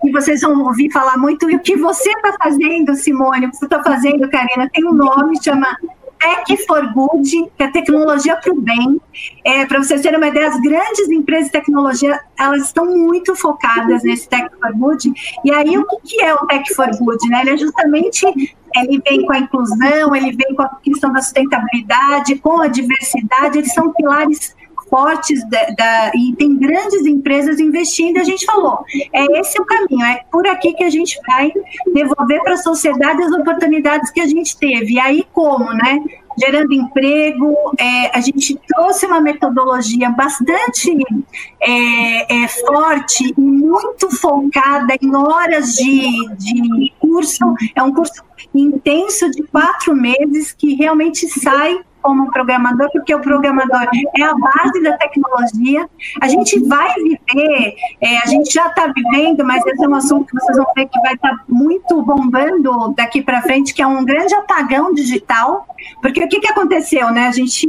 [0.00, 3.56] que vocês vão ouvir falar muito, e o que você está fazendo, Simone, o que
[3.56, 5.76] você está fazendo, Karina, tem um nome, chama
[6.18, 9.00] Tech for Good, que é tecnologia para o bem.
[9.44, 14.02] É, para vocês terem uma ideia, as grandes empresas de tecnologia, elas estão muito focadas
[14.02, 15.12] nesse Tech for Good.
[15.44, 17.28] E aí, o que é o Tech for Good?
[17.28, 17.40] Né?
[17.42, 18.26] Ele é justamente,
[18.74, 23.58] ele vem com a inclusão, ele vem com a questão da sustentabilidade, com a diversidade,
[23.58, 24.54] eles são pilares
[24.88, 28.18] fortes da, da, e tem grandes empresas investindo.
[28.18, 31.52] A gente falou, é esse o caminho, é por aqui que a gente vai
[31.92, 34.94] devolver para a sociedade as oportunidades que a gente teve.
[34.94, 36.00] E aí como, né?
[36.38, 37.54] gerando emprego.
[37.78, 40.92] É, a gente trouxe uma metodologia bastante
[41.60, 47.54] é, é, forte e muito focada em horas de, de curso.
[47.74, 48.22] É um curso
[48.54, 54.80] intenso de quatro meses que realmente sai como programador, porque o programador é a base
[54.80, 55.88] da tecnologia.
[56.20, 60.26] A gente vai viver, é, a gente já está vivendo, mas esse é um assunto
[60.26, 63.86] que vocês vão ver que vai estar tá muito bombando daqui para frente, que é
[63.88, 65.66] um grande apagão digital.
[66.00, 67.26] Porque o que, que aconteceu, né?
[67.26, 67.66] A gente,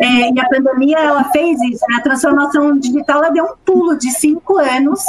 [0.00, 1.96] é, e a pandemia, ela fez isso, né?
[1.98, 5.02] a transformação digital, ela deu um pulo de cinco anos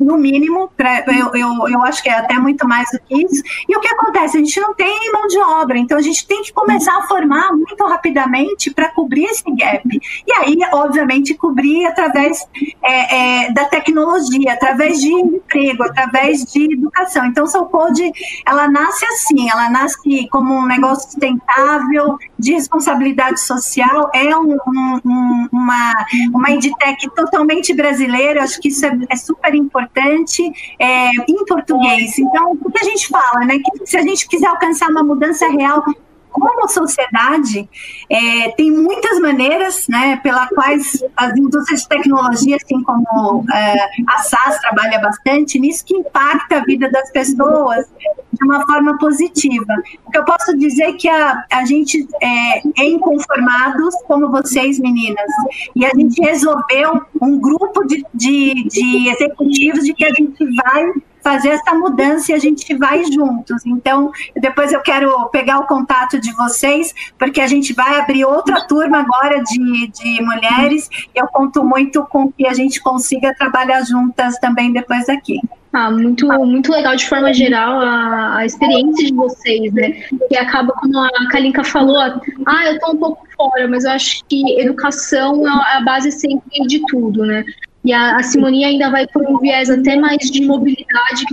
[0.00, 3.42] no mínimo, pra, eu, eu, eu acho que é até muito mais do que isso.
[3.68, 4.36] E o que acontece?
[4.36, 7.52] A gente não tem mão de obra, então a gente tem que começar a formar
[7.52, 9.82] muito rapidamente para cobrir esse gap.
[10.26, 12.46] E aí, obviamente, cobrir através
[12.82, 17.26] é, é, da tecnologia, através de emprego, através de educação.
[17.26, 18.10] Então, o Code,
[18.46, 25.48] ela nasce assim, ela nasce como um negócio sustentável, de responsabilidade social, é um, um,
[25.52, 31.44] uma, uma edtech totalmente brasileira, acho que isso é, é super importante importante é, em
[31.44, 32.18] português.
[32.18, 33.58] Então, o que a gente fala, né?
[33.58, 35.82] Que se a gente quiser alcançar uma mudança real
[36.30, 37.68] como sociedade,
[38.08, 43.74] é, tem muitas maneiras né, pela quais as indústrias de tecnologia, assim como é,
[44.08, 47.86] a SAS trabalha bastante, nisso que impacta a vida das pessoas
[48.32, 49.74] de uma forma positiva.
[50.06, 54.78] O que eu posso dizer é que a, a gente é, é inconformados, como vocês,
[54.78, 55.30] meninas,
[55.74, 60.92] e a gente resolveu um grupo de, de, de executivos de que a gente vai
[61.22, 63.64] fazer essa mudança e a gente vai juntos.
[63.66, 68.60] Então, depois eu quero pegar o contato de vocês, porque a gente vai abrir outra
[68.66, 70.88] turma agora de, de mulheres.
[71.14, 75.40] Eu conto muito com que a gente consiga trabalhar juntas também depois daqui.
[75.72, 79.92] Ah, muito, muito legal de forma geral a, a experiência de vocês, né?
[80.28, 84.24] Que acaba, como a Kalinka falou, ah, eu tô um pouco fora, mas eu acho
[84.24, 87.44] que educação é a base sempre de tudo, né?
[87.84, 91.24] E a, a Simonia ainda vai por um viés até mais de mobilidade,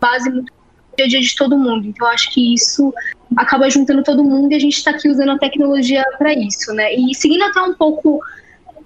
[0.00, 0.52] base muito
[0.96, 1.86] dia a dia de todo mundo.
[1.86, 2.92] Então, acho que isso
[3.36, 6.94] acaba juntando todo mundo e a gente está aqui usando a tecnologia para isso, né?
[6.94, 8.20] E seguindo até um pouco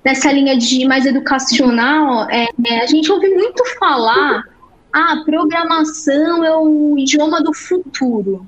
[0.05, 4.44] nessa linha de mais educacional, é, é, a gente ouve muito falar,
[4.92, 8.46] ah, programação é o idioma do futuro.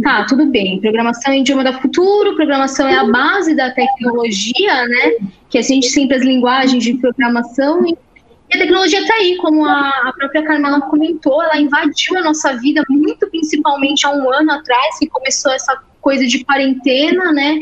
[0.00, 0.80] Tá, tudo bem.
[0.80, 5.28] Programação é idioma do futuro, programação é a base da tecnologia, né?
[5.50, 7.96] Que a gente sempre as linguagens de programação e
[8.58, 13.28] tecnologia está aí, como a, a, própria Carmela comentou, ela invadiu a nossa vida muito
[13.28, 17.60] principalmente há um ano atrás, que começou essa coisa de quarentena, né?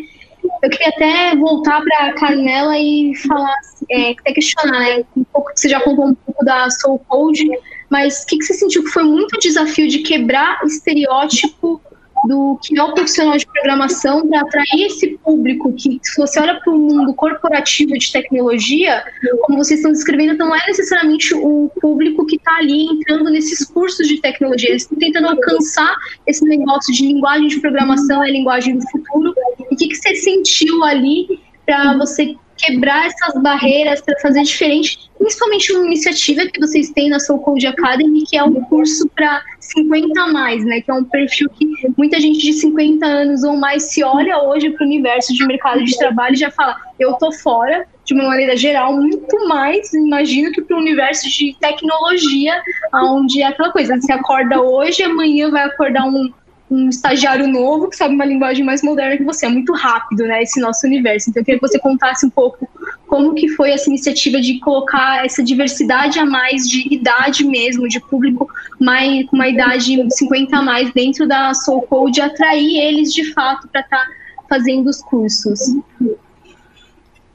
[0.62, 3.54] Eu queria até voltar para a Carmela e falar,
[3.90, 5.04] é, até questionar, né?
[5.16, 7.48] Um pouco você já contou um pouco da Soul Code,
[7.88, 11.80] mas o que, que você sentiu que foi muito desafio de quebrar estereótipo
[12.26, 16.61] do que é o profissional de programação para atrair esse público que, se você olha
[16.61, 19.02] para o mundo corporativo de tecnologia,
[19.42, 24.06] como vocês estão descrevendo, não é necessariamente o público que está ali entrando nesses cursos
[24.06, 24.70] de tecnologia.
[24.70, 25.94] Eles estão tentando alcançar
[26.26, 29.35] esse negócio de linguagem de programação, é linguagem do futuro.
[29.70, 35.11] E o que, que você sentiu ali para você quebrar essas barreiras, para fazer diferente,
[35.18, 39.42] principalmente uma iniciativa que vocês têm na Soul Code Academy, que é um curso para
[39.59, 40.81] 50 a mais, né?
[40.81, 44.70] Que é um perfil que muita gente de 50 anos ou mais se olha hoje
[44.70, 48.25] para o universo de mercado de trabalho e já fala, eu tô fora, de uma
[48.25, 52.61] maneira geral, muito mais, imagino, que para o universo de tecnologia,
[52.94, 56.33] onde é aquela coisa, você acorda hoje, amanhã vai acordar um
[56.70, 59.46] um estagiário novo que sabe uma linguagem mais moderna que você.
[59.46, 61.30] É muito rápido, né, esse nosso universo.
[61.30, 62.68] Então, eu queria que você contasse um pouco
[63.06, 67.98] como que foi essa iniciativa de colocar essa diversidade a mais de idade mesmo, de
[67.98, 73.33] público mais, com uma idade 50 a mais dentro da Soul Code, atrair eles de
[73.33, 74.06] fato para estar tá
[74.48, 75.59] fazendo os cursos.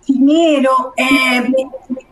[0.06, 1.40] Primeiro, é,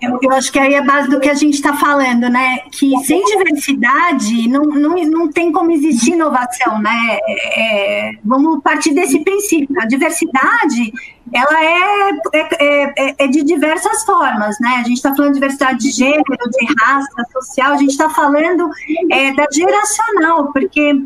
[0.01, 2.59] eu, acho que aí é a base do que a gente está falando, né?
[2.71, 7.19] Que sem diversidade não, não, não tem como existir inovação, né?
[7.55, 9.79] É, vamos partir desse princípio.
[9.79, 10.91] A diversidade,
[11.31, 14.77] ela é, é, é, é de diversas formas, né?
[14.79, 18.71] A gente está falando de diversidade de gênero, de raça, social, a gente está falando
[19.11, 20.99] é, da geracional, porque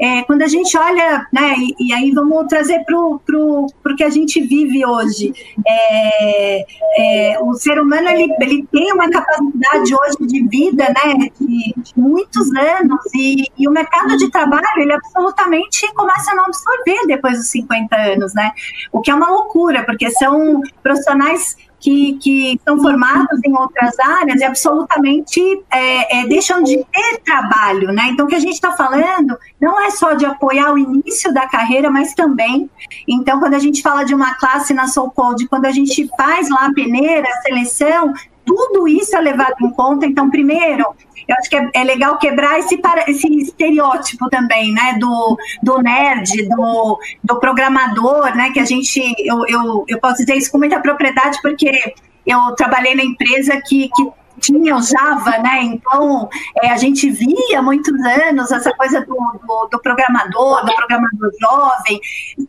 [0.00, 4.08] é, quando a gente olha, né, e, e aí vamos trazer para o que a
[4.08, 5.32] gente vive hoje,
[5.66, 6.64] é,
[6.96, 11.92] é, o ser humano ele, ele tem uma capacidade hoje de vida né, de, de
[11.96, 17.36] muitos anos e, e, o mercado de trabalho ele absolutamente começa a não absorver depois
[17.36, 18.52] dos 50 anos, né?
[18.92, 24.40] O que é uma loucura, porque são profissionais que, que são formados em outras áreas
[24.40, 25.40] e absolutamente
[25.70, 28.08] é, é, deixam de ter trabalho, né?
[28.10, 31.48] Então, o que a gente está falando não é só de apoiar o início da
[31.48, 32.68] carreira, mas também.
[33.08, 36.50] Então, quando a gente fala de uma classe na Soul Code, quando a gente faz
[36.50, 38.12] lá a peneira, a seleção,
[38.50, 40.04] tudo isso é levado em conta.
[40.04, 40.84] Então, primeiro,
[41.28, 46.48] eu acho que é, é legal quebrar esse, esse estereótipo também, né, do, do nerd,
[46.48, 50.80] do, do programador, né, que a gente, eu, eu, eu posso dizer isso com muita
[50.80, 51.94] propriedade, porque
[52.26, 54.10] eu trabalhei na empresa que, que
[54.40, 55.62] tinha Java, né?
[55.62, 56.28] Então
[56.62, 62.00] é, a gente via muitos anos essa coisa do, do, do, programador, do programador jovem.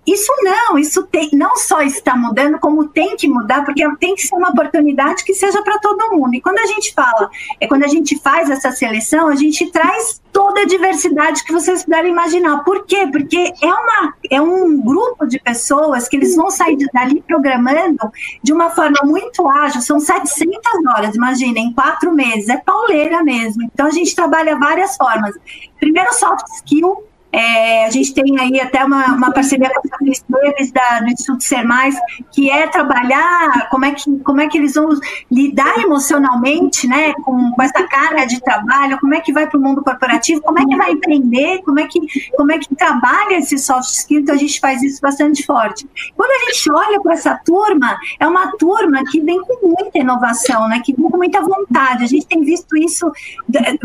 [0.07, 4.21] Isso não, isso tem, não só está mudando, como tem que mudar, porque tem que
[4.21, 6.33] ser uma oportunidade que seja para todo mundo.
[6.35, 10.21] E quando a gente fala, é quando a gente faz essa seleção, a gente traz
[10.31, 12.63] toda a diversidade que vocês puderem imaginar.
[12.63, 13.07] Por quê?
[13.11, 18.53] Porque é, uma, é um grupo de pessoas que eles vão sair dali programando de
[18.53, 23.63] uma forma muito ágil, são 700 horas, imaginem, quatro meses, é pauleira mesmo.
[23.63, 25.35] Então a gente trabalha várias formas.
[25.79, 30.25] Primeiro, soft skill, é, a gente tem aí até uma, uma parceria com a Fabrício
[30.73, 31.95] da, do Instituto Ser Mais,
[32.31, 34.89] que é trabalhar como é que, como é que eles vão
[35.31, 39.61] lidar emocionalmente né, com, com essa carga de trabalho, como é que vai para o
[39.61, 41.99] mundo corporativo, como é que vai empreender, como é que,
[42.35, 45.87] como é que trabalha esse soft skill, então a gente faz isso bastante forte.
[46.15, 50.67] Quando a gente olha para essa turma, é uma turma que vem com muita inovação,
[50.67, 52.03] né, que vem com muita vontade.
[52.03, 53.11] A gente tem visto isso,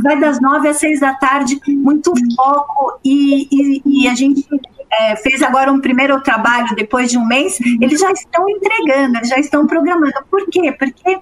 [0.03, 4.47] vai das nove às seis da tarde, muito foco e e, e, a gente
[4.91, 9.29] é, fez agora um primeiro trabalho depois de um mês, eles já estão entregando, eles
[9.29, 10.15] já estão programando.
[10.31, 10.73] Por quê?
[10.73, 11.19] Porque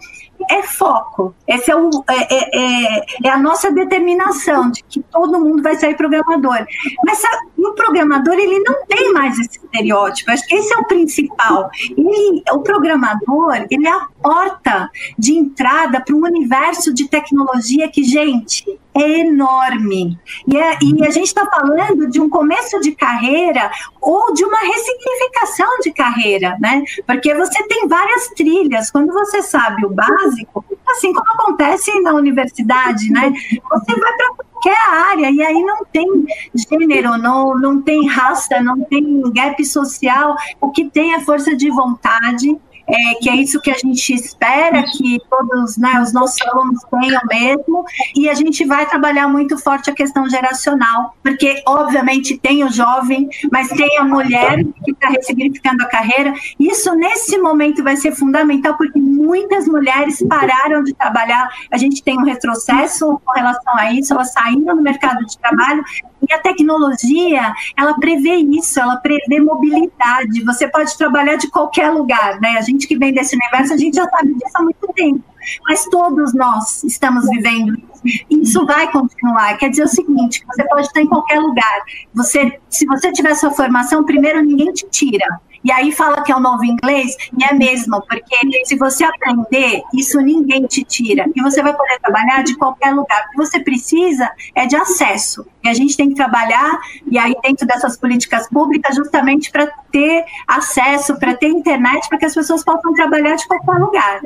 [0.51, 1.35] é foco.
[1.47, 5.77] Essa é, o, é, é, é, é, a nossa determinação de que todo mundo vai
[5.77, 6.67] sair programador.
[7.05, 10.31] Mas sabe, o programador ele não tem mais esse estereótipo.
[10.31, 11.71] Acho que esse é o principal.
[11.97, 18.03] Ele, o programador ele é a porta de entrada para um universo de tecnologia que,
[18.03, 20.19] gente, é enorme.
[20.47, 24.59] E, é, e a gente está falando de um começo de carreira ou de uma
[24.59, 26.83] ressignificação de carreira, né?
[27.07, 28.91] Porque você tem várias trilhas.
[28.91, 33.33] Quando você sabe o básico, assim como acontece na universidade, né?
[33.71, 36.07] Você vai para qualquer área e aí não tem
[36.55, 40.37] gênero, não, não tem raça, não tem gap social.
[40.61, 42.57] O que tem é força de vontade
[42.87, 47.21] é, que é isso que a gente espera que todos né, os nossos alunos tenham
[47.29, 52.71] mesmo, e a gente vai trabalhar muito forte a questão geracional, porque obviamente tem o
[52.71, 56.33] jovem, mas tem a mulher que está ressignificando a carreira.
[56.59, 62.19] Isso nesse momento vai ser fundamental, porque muitas mulheres pararam de trabalhar, a gente tem
[62.19, 65.85] um retrocesso com relação a isso, elas saindo do mercado de trabalho,
[66.29, 70.45] e a tecnologia, ela prevê isso, ela prevê mobilidade.
[70.45, 72.57] Você pode trabalhar de qualquer lugar, né?
[72.59, 75.23] A gente que vem desse universo, a gente já sabe disso há muito tempo.
[75.69, 78.25] Mas todos nós estamos vivendo isso.
[78.31, 79.57] Isso vai continuar.
[79.57, 81.83] Quer dizer o seguinte: você pode estar em qualquer lugar.
[82.15, 85.41] Você, se você tiver sua formação, primeiro ninguém te tira.
[85.65, 89.83] E aí fala que é o novo inglês, e é mesmo, porque se você aprender,
[89.95, 91.25] isso ninguém te tira.
[91.35, 93.25] E você vai poder trabalhar de qualquer lugar.
[93.27, 95.47] O que você precisa é de acesso.
[95.65, 96.79] E a gente tem que trabalhar,
[97.11, 102.27] e aí dentro dessas políticas públicas, justamente para ter acesso, para ter internet, para que
[102.27, 104.21] as pessoas possam trabalhar de qualquer lugar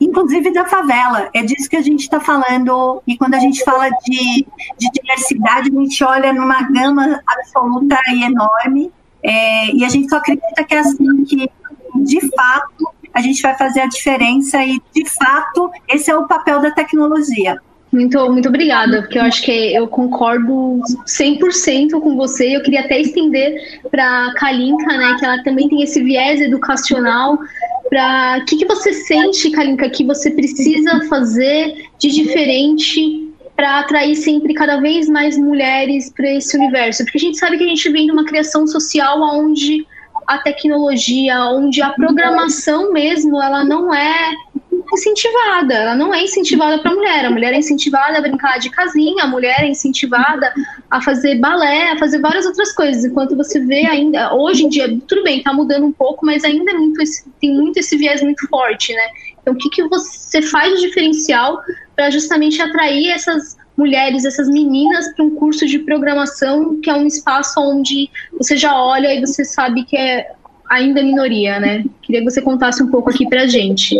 [0.00, 1.30] inclusive da favela.
[1.32, 3.02] É disso que a gente está falando.
[3.06, 4.46] E quando a gente fala de,
[4.76, 8.92] de, diversidade, a gente olha numa gama absoluta e enorme.
[9.24, 11.50] É, e a gente só acredita que é assim que,
[11.96, 16.60] de fato, a gente vai fazer a diferença e, de fato, esse é o papel
[16.60, 17.58] da tecnologia.
[17.90, 22.56] Muito, muito obrigada, porque eu acho que eu concordo 100% com você.
[22.56, 27.34] Eu queria até estender para a Kalinka, né, que ela também tem esse viés educacional.
[27.34, 33.23] O que, que você sente, Kalinka, que você precisa fazer de diferente
[33.56, 37.04] para atrair sempre cada vez mais mulheres para esse universo?
[37.04, 39.86] Porque a gente sabe que a gente vem de uma criação social onde
[40.26, 44.32] a tecnologia, onde a programação mesmo, ela não é
[44.92, 47.24] incentivada, ela não é incentivada para a mulher.
[47.24, 50.52] A mulher é incentivada a brincar de casinha, a mulher é incentivada
[50.90, 53.04] a fazer balé, a fazer várias outras coisas.
[53.04, 56.70] Enquanto você vê ainda, hoje em dia, tudo bem, está mudando um pouco, mas ainda
[56.70, 59.08] é muito esse, tem muito esse viés muito forte, né?
[59.40, 61.60] Então, o que, que você faz de diferencial
[61.94, 67.06] para justamente atrair essas mulheres, essas meninas para um curso de programação que é um
[67.06, 70.30] espaço onde você já olha e você sabe que é
[70.70, 71.84] ainda minoria, né?
[72.02, 73.96] Queria que você contasse um pouco aqui para gente.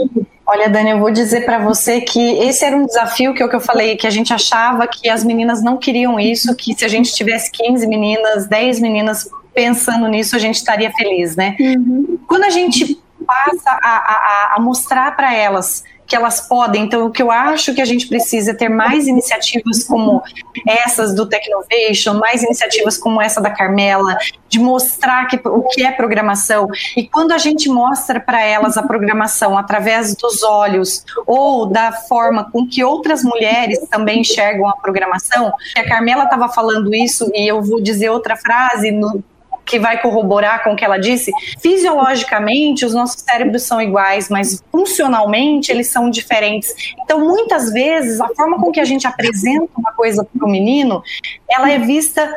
[0.46, 3.48] Olha, Dani, eu vou dizer para você que esse era um desafio que é o
[3.48, 6.84] que eu falei, que a gente achava que as meninas não queriam isso, que se
[6.84, 11.56] a gente tivesse 15 meninas, 10 meninas pensando nisso, a gente estaria feliz, né?
[11.60, 12.18] Uhum.
[12.26, 16.84] Quando a gente passa a, a, a mostrar para elas que elas podem.
[16.84, 20.22] Então, o que eu acho que a gente precisa é ter mais iniciativas como
[20.66, 24.16] essas do Technovation, mais iniciativas como essa da Carmela,
[24.48, 26.68] de mostrar que, o que é programação.
[26.96, 32.50] E quando a gente mostra para elas a programação através dos olhos ou da forma
[32.50, 37.62] com que outras mulheres também enxergam a programação, a Carmela estava falando isso e eu
[37.62, 39.22] vou dizer outra frase no,
[39.64, 44.62] que vai corroborar com o que ela disse, fisiologicamente os nossos cérebros são iguais, mas
[44.70, 46.74] funcionalmente eles são diferentes.
[47.02, 51.02] Então, muitas vezes, a forma com que a gente apresenta uma coisa para o menino,
[51.48, 52.32] ela é vista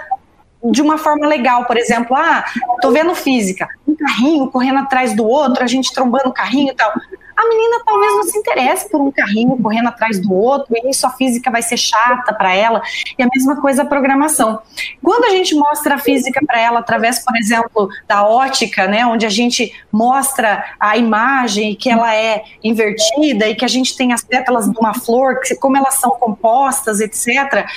[0.63, 2.43] de uma forma legal, por exemplo, ah,
[2.81, 6.75] tô vendo física, um carrinho correndo atrás do outro, a gente trombando o carrinho e
[6.75, 6.91] tal
[7.37, 11.05] a menina talvez não se interesse por um carrinho correndo atrás do outro, e isso
[11.05, 12.81] a física vai ser chata para ela,
[13.17, 14.59] e a mesma coisa a programação.
[15.03, 19.25] Quando a gente mostra a física para ela através, por exemplo, da ótica, né, onde
[19.25, 24.23] a gente mostra a imagem que ela é invertida e que a gente tem as
[24.23, 27.67] pétalas de uma flor, como elas são compostas, etc.,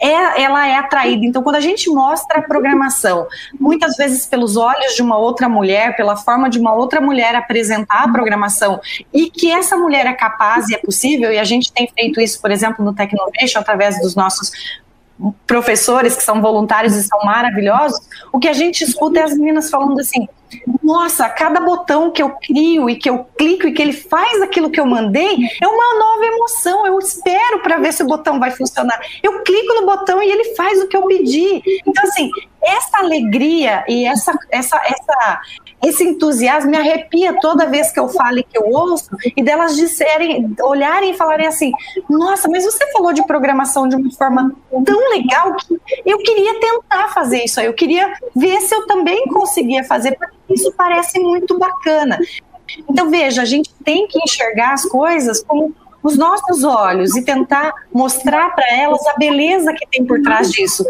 [0.00, 1.26] é, ela é atraída.
[1.26, 3.28] Então, quando a gente mostra a programação,
[3.58, 8.04] muitas vezes pelos olhos de uma outra mulher, pela forma de uma outra mulher apresentar
[8.04, 8.80] a programação,
[9.12, 12.40] e que essa mulher é capaz e é possível, e a gente tem feito isso,
[12.40, 14.50] por exemplo, no Tecnovation, através dos nossos
[15.46, 18.00] professores que são voluntários e são maravilhosos,
[18.32, 20.26] o que a gente escuta é as meninas falando assim:
[20.82, 24.70] nossa, cada botão que eu crio e que eu clico e que ele faz aquilo
[24.70, 26.86] que eu mandei é uma nova emoção.
[26.86, 29.00] Eu espero para ver se o botão vai funcionar.
[29.22, 31.62] Eu clico no botão e ele faz o que eu pedi.
[31.86, 32.30] Então, assim,
[32.62, 35.40] essa alegria e essa, essa, essa,
[35.82, 39.76] esse entusiasmo me arrepia toda vez que eu falo e que eu ouço, e delas
[39.76, 41.72] disserem, olharem e falarem assim:
[42.08, 47.08] nossa, mas você falou de programação de uma forma tão legal que eu queria tentar
[47.08, 51.58] fazer isso aí, eu queria ver se eu também conseguia fazer, porque isso parece muito
[51.58, 52.18] bacana.
[52.88, 57.72] Então, veja, a gente tem que enxergar as coisas como os nossos olhos e tentar
[57.92, 60.84] mostrar para elas a beleza que tem por trás disso.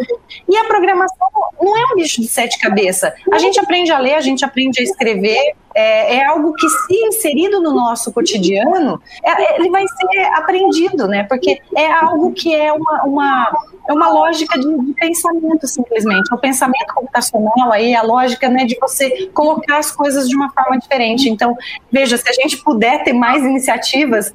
[0.48, 1.28] E a programação
[1.60, 3.12] não é um bicho de sete cabeças.
[3.32, 6.94] A gente aprende a ler, a gente aprende a escrever, é, é, algo que, se
[7.06, 11.24] inserido no nosso cotidiano, é, ele vai ser aprendido, né?
[11.24, 16.32] Porque é algo que é uma, uma, é uma lógica de, de pensamento, simplesmente.
[16.34, 20.78] O pensamento computacional aí, a lógica né, de você colocar as coisas de uma forma
[20.78, 21.28] diferente.
[21.28, 21.56] Então,
[21.90, 24.32] veja, se a gente puder ter mais iniciativas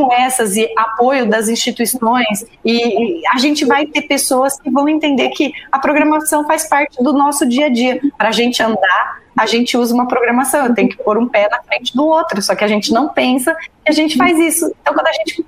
[0.00, 4.88] como essas e apoio das instituições, e, e a gente vai ter pessoas que vão
[4.88, 9.20] entender que a programação faz parte do nosso dia a dia, para a gente andar
[9.38, 12.42] a gente usa uma programação, eu tenho que pôr um pé na frente do outro,
[12.42, 14.70] só que a gente não pensa e a gente faz isso.
[14.82, 15.46] Então, quando a gente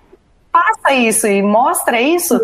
[0.51, 2.41] passa isso e mostra isso,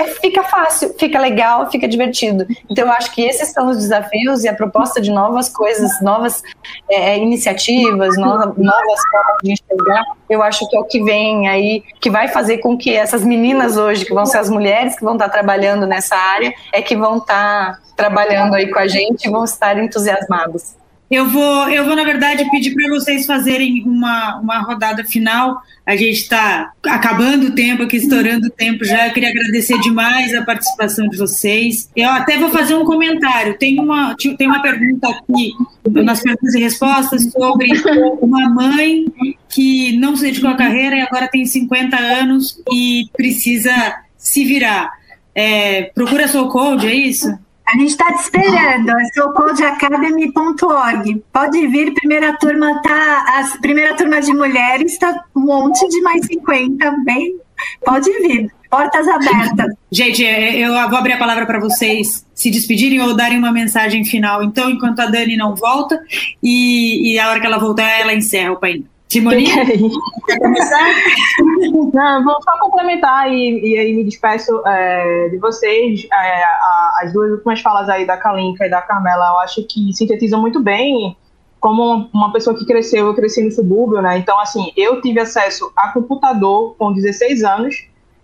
[0.00, 2.46] é, fica fácil, fica legal, fica divertido.
[2.70, 6.42] Então, eu acho que esses são os desafios e a proposta de novas coisas, novas
[6.90, 12.08] é, iniciativas, novas, formas de enxergar, eu acho que é o que vem aí, que
[12.08, 15.28] vai fazer com que essas meninas hoje, que vão ser as mulheres que vão estar
[15.28, 19.76] trabalhando nessa área, é que vão estar trabalhando aí com a gente e vão estar
[19.76, 20.79] entusiasmados.
[21.10, 25.60] Eu vou, eu vou, na verdade, pedir para vocês fazerem uma, uma rodada final.
[25.84, 29.08] A gente está acabando o tempo aqui, estourando o tempo já.
[29.08, 31.90] Eu queria agradecer demais a participação de vocês.
[31.96, 33.58] Eu até vou fazer um comentário.
[33.58, 35.52] Tem uma, tem uma pergunta aqui
[35.90, 37.68] nas perguntas e respostas sobre
[38.20, 39.04] uma mãe
[39.48, 43.72] que não se dedicou à carreira e agora tem 50 anos e precisa
[44.16, 44.92] se virar.
[45.34, 47.36] É, procura Code, é isso?
[47.72, 51.22] A gente está te esperando, é soulcodeacademy.org.
[51.32, 53.24] Pode vir, primeira turma tá.
[53.28, 57.36] A primeira turma de mulheres está um monte de mais 50, bem.
[57.84, 59.72] Pode vir, portas abertas.
[59.92, 64.04] Gente, é, eu vou abrir a palavra para vocês se despedirem ou darem uma mensagem
[64.04, 64.42] final.
[64.42, 66.02] Então, enquanto a Dani não volta,
[66.42, 68.89] e, e a hora que ela voltar, ela encerra o painel.
[69.10, 70.78] Simone, quer começar?
[71.92, 76.06] Não, vou só complementar e, e aí me despeço é, de vocês.
[76.12, 79.92] É, a, as duas últimas falas aí da Kalinka e da Carmela, eu acho que
[79.92, 81.16] sintetizam muito bem
[81.58, 84.16] como uma pessoa que cresceu, eu cresci no subúrbio, né?
[84.16, 87.74] Então, assim, eu tive acesso a computador com 16 anos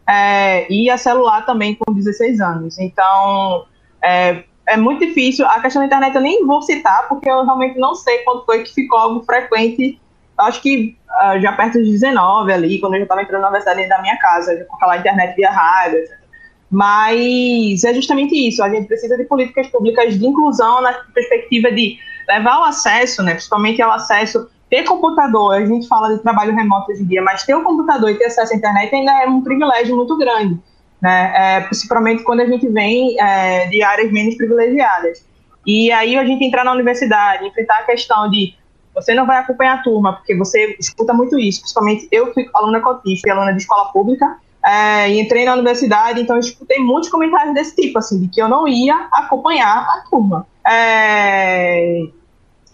[0.08, 2.78] é, e a celular também com 16 anos.
[2.78, 3.66] Então,
[4.02, 5.46] é, é muito difícil.
[5.46, 8.62] A questão da internet eu nem vou citar, porque eu realmente não sei quando foi
[8.62, 10.00] que ficou algo frequente
[10.38, 13.88] acho que uh, já perto de 19 ali, quando eu já estava entrando na universidade
[13.88, 16.26] da minha casa, com aquela internet via rádio, etc.
[16.70, 21.96] Mas é justamente isso, a gente precisa de políticas públicas de inclusão na perspectiva de
[22.28, 26.90] levar o acesso, né, principalmente ao acesso, ter computador, a gente fala de trabalho remoto
[26.90, 29.28] hoje em dia, mas ter o um computador e ter acesso à internet ainda é
[29.28, 30.58] um privilégio muito grande,
[31.00, 35.24] né, é, principalmente quando a gente vem é, de áreas menos privilegiadas.
[35.64, 38.54] E aí a gente entrar na universidade, enfrentar a questão de
[38.96, 41.60] você não vai acompanhar a turma, porque você escuta muito isso.
[41.60, 46.20] Principalmente eu fui aluna cotista e aluna de escola pública, é, e entrei na universidade,
[46.20, 50.02] então eu escutei muitos comentários desse tipo, assim, de que eu não ia acompanhar a
[50.10, 50.44] turma.
[50.66, 52.00] É,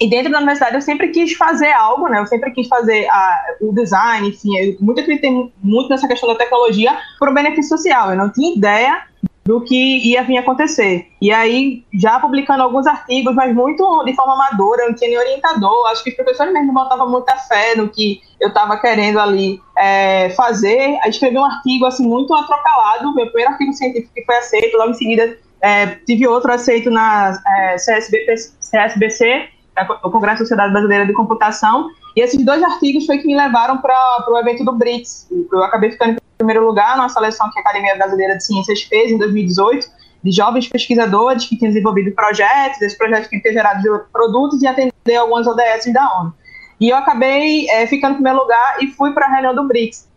[0.01, 2.19] e dentro da universidade eu sempre quis fazer algo, né?
[2.19, 5.31] Eu sempre quis fazer a, o design, enfim, eu muito acreditei
[5.63, 8.11] muito nessa questão da tecnologia para o benefício social.
[8.11, 9.03] Eu não tinha ideia
[9.45, 11.09] do que ia vir acontecer.
[11.21, 15.91] E aí, já publicando alguns artigos, mas muito de forma amadora, não tinha nem orientador,
[15.91, 20.31] acho que os professores mesmo botavam muita fé no que eu estava querendo ali é,
[20.31, 20.99] fazer.
[21.03, 24.91] Aí escrevi um artigo, assim, muito atropelado, meu primeiro artigo científico que foi aceito, logo
[24.91, 29.49] em seguida é, tive outro aceito na é, CSBC,
[30.03, 33.79] o Congresso da Sociedade Brasileira de Computação, e esses dois artigos foi que me levaram
[33.79, 35.29] para o evento do BRICS.
[35.51, 39.19] Eu acabei ficando primeiro lugar na seleção que a Academia Brasileira de Ciências fez em
[39.19, 39.87] 2018,
[40.23, 45.17] de jovens pesquisadores que tinham desenvolvido projetos, esses projetos que tinham gerado produtos e atender
[45.17, 46.35] algumas ODS da ONU.
[46.81, 50.09] E eu acabei é, ficando em primeiro lugar e fui para a reunião do BRICS.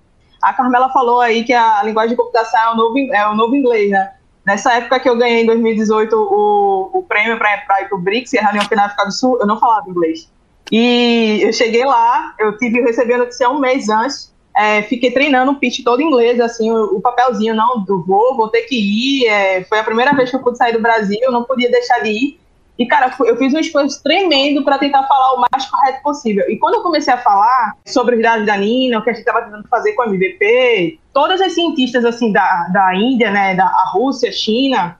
[0.41, 3.55] A Carmela falou aí que a linguagem de computação é o novo, é o novo
[3.55, 4.11] inglês, né?
[4.45, 8.35] Nessa época que eu ganhei em 2018 o, o prêmio para ir para o BRICS,
[8.35, 10.29] a reunião aqui na África do Sul, eu não falava inglês.
[10.71, 15.51] E eu cheguei lá, eu tive recebi a notícia um mês antes, é, fiquei treinando
[15.51, 18.75] o pitch todo em inglês, assim, o, o, papelzinho, não, do vou, vou ter que
[18.75, 19.27] ir.
[19.27, 22.09] É, foi a primeira vez que eu pude sair do Brasil, não podia deixar de
[22.09, 22.39] ir.
[22.77, 26.43] E, cara, eu fiz um esforço tremendo para tentar falar o mais correto possível.
[26.49, 29.25] E quando eu comecei a falar sobre os dados da Nina, o que a gente
[29.25, 33.71] estava tentando fazer com a MVP, todas as cientistas, assim, da, da Índia, né, da
[33.93, 34.97] Rússia, China,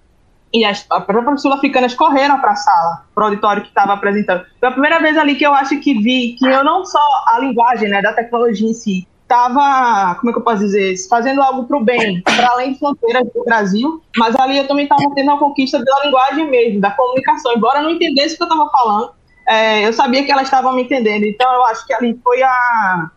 [0.54, 4.46] e as próprias sul-africanas correram para a sala, para o auditório que estava apresentando.
[4.58, 7.40] Foi a primeira vez ali que eu acho que vi que eu não só a
[7.40, 11.66] linguagem, né, da tecnologia em si, estava, como é que eu posso dizer, fazendo algo
[11.66, 15.32] para o bem, para além de fronteiras do Brasil, mas ali eu também estava tendo
[15.32, 17.54] a conquista da linguagem mesmo, da comunicação.
[17.56, 19.12] Embora eu não entendesse o que eu estava falando,
[19.48, 21.24] é, eu sabia que elas estavam me entendendo.
[21.24, 23.10] Então eu acho que ali foi a,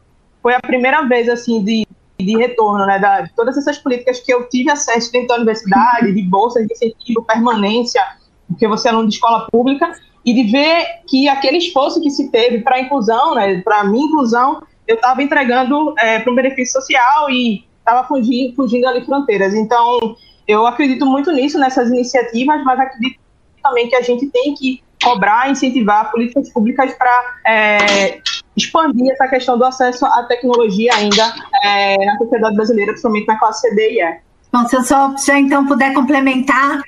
[0.43, 1.87] foi a primeira vez, assim, de
[2.21, 6.13] de retorno, né, da, de todas essas políticas que eu tive acesso dentro da universidade,
[6.13, 8.03] de bolsas de incentivo, permanência,
[8.49, 9.93] porque você é aluno de escola pública,
[10.25, 13.85] e de ver que aquele esforço que se teve para a inclusão, né, para a
[13.85, 19.05] minha inclusão, eu estava entregando é, para um benefício social e estava fugindo, fugindo ali
[19.05, 19.55] fronteiras.
[19.55, 20.17] Então,
[20.49, 23.21] eu acredito muito nisso, nessas iniciativas, mas acredito
[23.63, 28.21] também que a gente tem que cobrar, incentivar políticas públicas para é,
[28.57, 33.69] expandir essa questão do acesso à tecnologia ainda é, na sociedade brasileira, principalmente na classe
[33.69, 34.17] C, D e E.
[34.51, 36.81] Bom, se eu só já então puder complementar,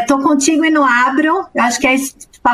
[0.00, 1.94] Estou é, contigo e no Abro, acho que é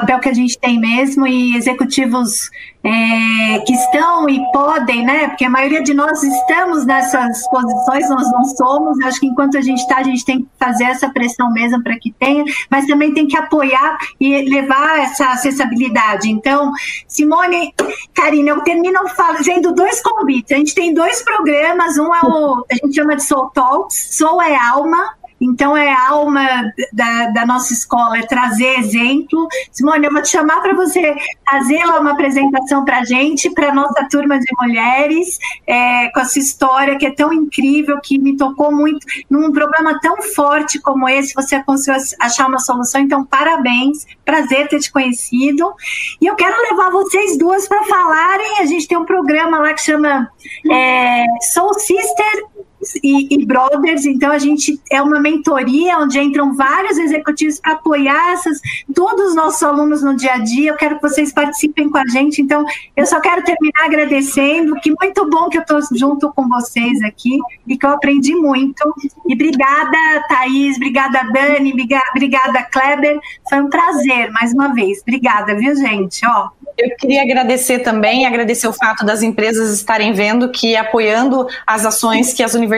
[0.01, 2.51] papel que a gente tem mesmo, e executivos
[2.83, 5.29] é, que estão e podem, né?
[5.29, 9.01] Porque a maioria de nós estamos nessas posições, nós não somos.
[9.05, 11.99] Acho que enquanto a gente está, a gente tem que fazer essa pressão mesmo para
[11.99, 16.29] que tenha, mas também tem que apoiar e levar essa acessibilidade.
[16.29, 16.73] Então,
[17.07, 17.73] Simone,
[18.13, 20.53] Karina, eu termino fazendo dois convites.
[20.53, 24.43] A gente tem dois programas, um é o, a gente chama de Soul Talks, Soul
[24.43, 25.15] é alma,
[25.45, 29.47] então, é a alma da, da nossa escola, é trazer exemplo.
[29.71, 31.15] Simone, eu vou te chamar para você
[31.51, 36.21] fazer lá uma apresentação para a gente, para a nossa turma de mulheres, é, com
[36.21, 41.09] essa história que é tão incrível, que me tocou muito, num problema tão forte como
[41.09, 43.01] esse, você conseguiu achar uma solução.
[43.01, 45.75] Então, parabéns, prazer ter te conhecido.
[46.21, 48.61] E eu quero levar vocês duas para falarem.
[48.61, 50.31] A gente tem um programa lá que chama
[50.71, 52.54] é, Soul Sister
[53.03, 58.33] e, e, Brothers, então a gente é uma mentoria onde entram vários executivos para apoiar
[58.33, 58.61] essas,
[58.95, 60.71] todos os nossos alunos no dia a dia.
[60.71, 62.65] Eu quero que vocês participem com a gente, então
[62.97, 67.39] eu só quero terminar agradecendo, que muito bom que eu estou junto com vocês aqui
[67.67, 68.95] e que eu aprendi muito.
[69.27, 69.97] E obrigada,
[70.29, 73.19] Thaís, obrigada, Dani, obrigada, Kleber.
[73.49, 75.01] Foi um prazer, mais uma vez.
[75.03, 76.25] Obrigada, viu, gente?
[76.27, 81.87] Ó, eu queria agradecer também, agradecer o fato das empresas estarem vendo que apoiando as
[81.87, 82.74] ações que as universidades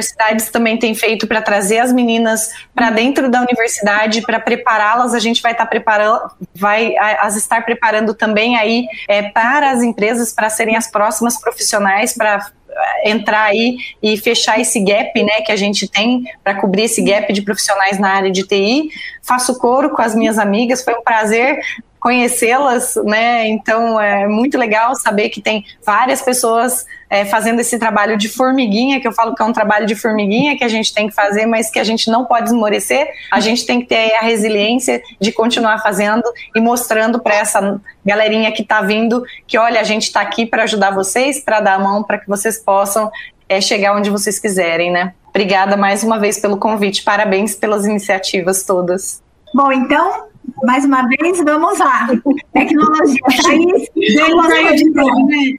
[0.53, 5.43] também têm feito para trazer as meninas para dentro da universidade, para prepará-las, a gente
[5.43, 10.51] vai estar tá preparando, vai as estar preparando também aí é, para as empresas para
[10.51, 15.57] serem as próximas profissionais para é, entrar aí e fechar esse gap, né, que a
[15.57, 18.91] gente tem para cobrir esse gap de profissionais na área de TI.
[19.23, 21.59] Faço coro com as minhas amigas, foi um prazer
[21.99, 23.49] conhecê-las, né?
[23.49, 29.01] Então é muito legal saber que tem várias pessoas é, fazendo esse trabalho de formiguinha,
[29.01, 31.47] que eu falo que é um trabalho de formiguinha que a gente tem que fazer,
[31.47, 33.09] mas que a gente não pode esmorecer.
[33.31, 36.25] A gente tem que ter a resiliência de continuar fazendo
[36.55, 40.65] e mostrando para essa galerinha que está vindo que, olha, a gente está aqui para
[40.65, 43.11] ajudar vocês, para dar a mão para que vocês possam
[43.49, 45.15] é, chegar onde vocês quiserem, né?
[45.29, 49.23] Obrigada mais uma vez pelo convite, parabéns pelas iniciativas todas.
[49.55, 50.29] Bom, então,
[50.65, 52.09] mais uma vez, vamos lá.
[52.53, 53.89] Tecnologia, Thaís.
[53.95, 55.55] Thaís de novo, né?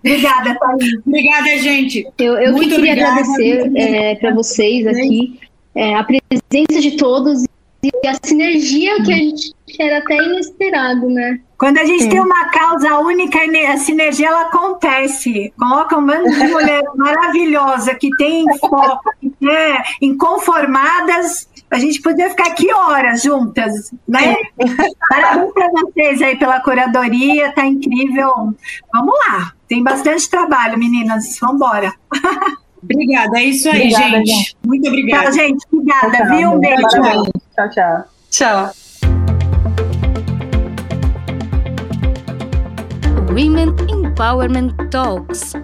[0.00, 0.98] Obrigada, Thaís.
[1.06, 2.06] Obrigada, gente.
[2.18, 3.20] Eu, eu Muito queria obrigada.
[3.20, 5.38] agradecer é, para vocês aqui
[5.74, 7.44] é, a presença de todos
[7.84, 11.40] e a sinergia que a gente era até inesperado, né?
[11.58, 12.10] Quando a gente Sim.
[12.10, 13.38] tem uma causa única,
[13.72, 15.52] a sinergia ela acontece.
[15.58, 19.00] Coloca um bando de mulher maravilhosa que tem foco,
[19.48, 24.36] é, inconformadas a gente podia ficar aqui horas juntas, né?
[25.08, 28.54] Parabéns para vocês aí pela curadoria, tá incrível.
[28.92, 31.38] Vamos lá, tem bastante trabalho, meninas.
[31.40, 31.90] Vamos embora.
[32.82, 34.28] Obrigada, é isso aí, obrigada, gente.
[34.28, 34.56] gente.
[34.66, 35.24] Muito obrigada.
[35.24, 35.66] Tchau, gente.
[35.72, 36.50] Obrigada, tchau, viu?
[36.50, 36.88] Um beijo.
[37.54, 38.04] Tchau, tchau.
[38.30, 38.72] Tchau.
[43.30, 45.54] Women Empowerment Talks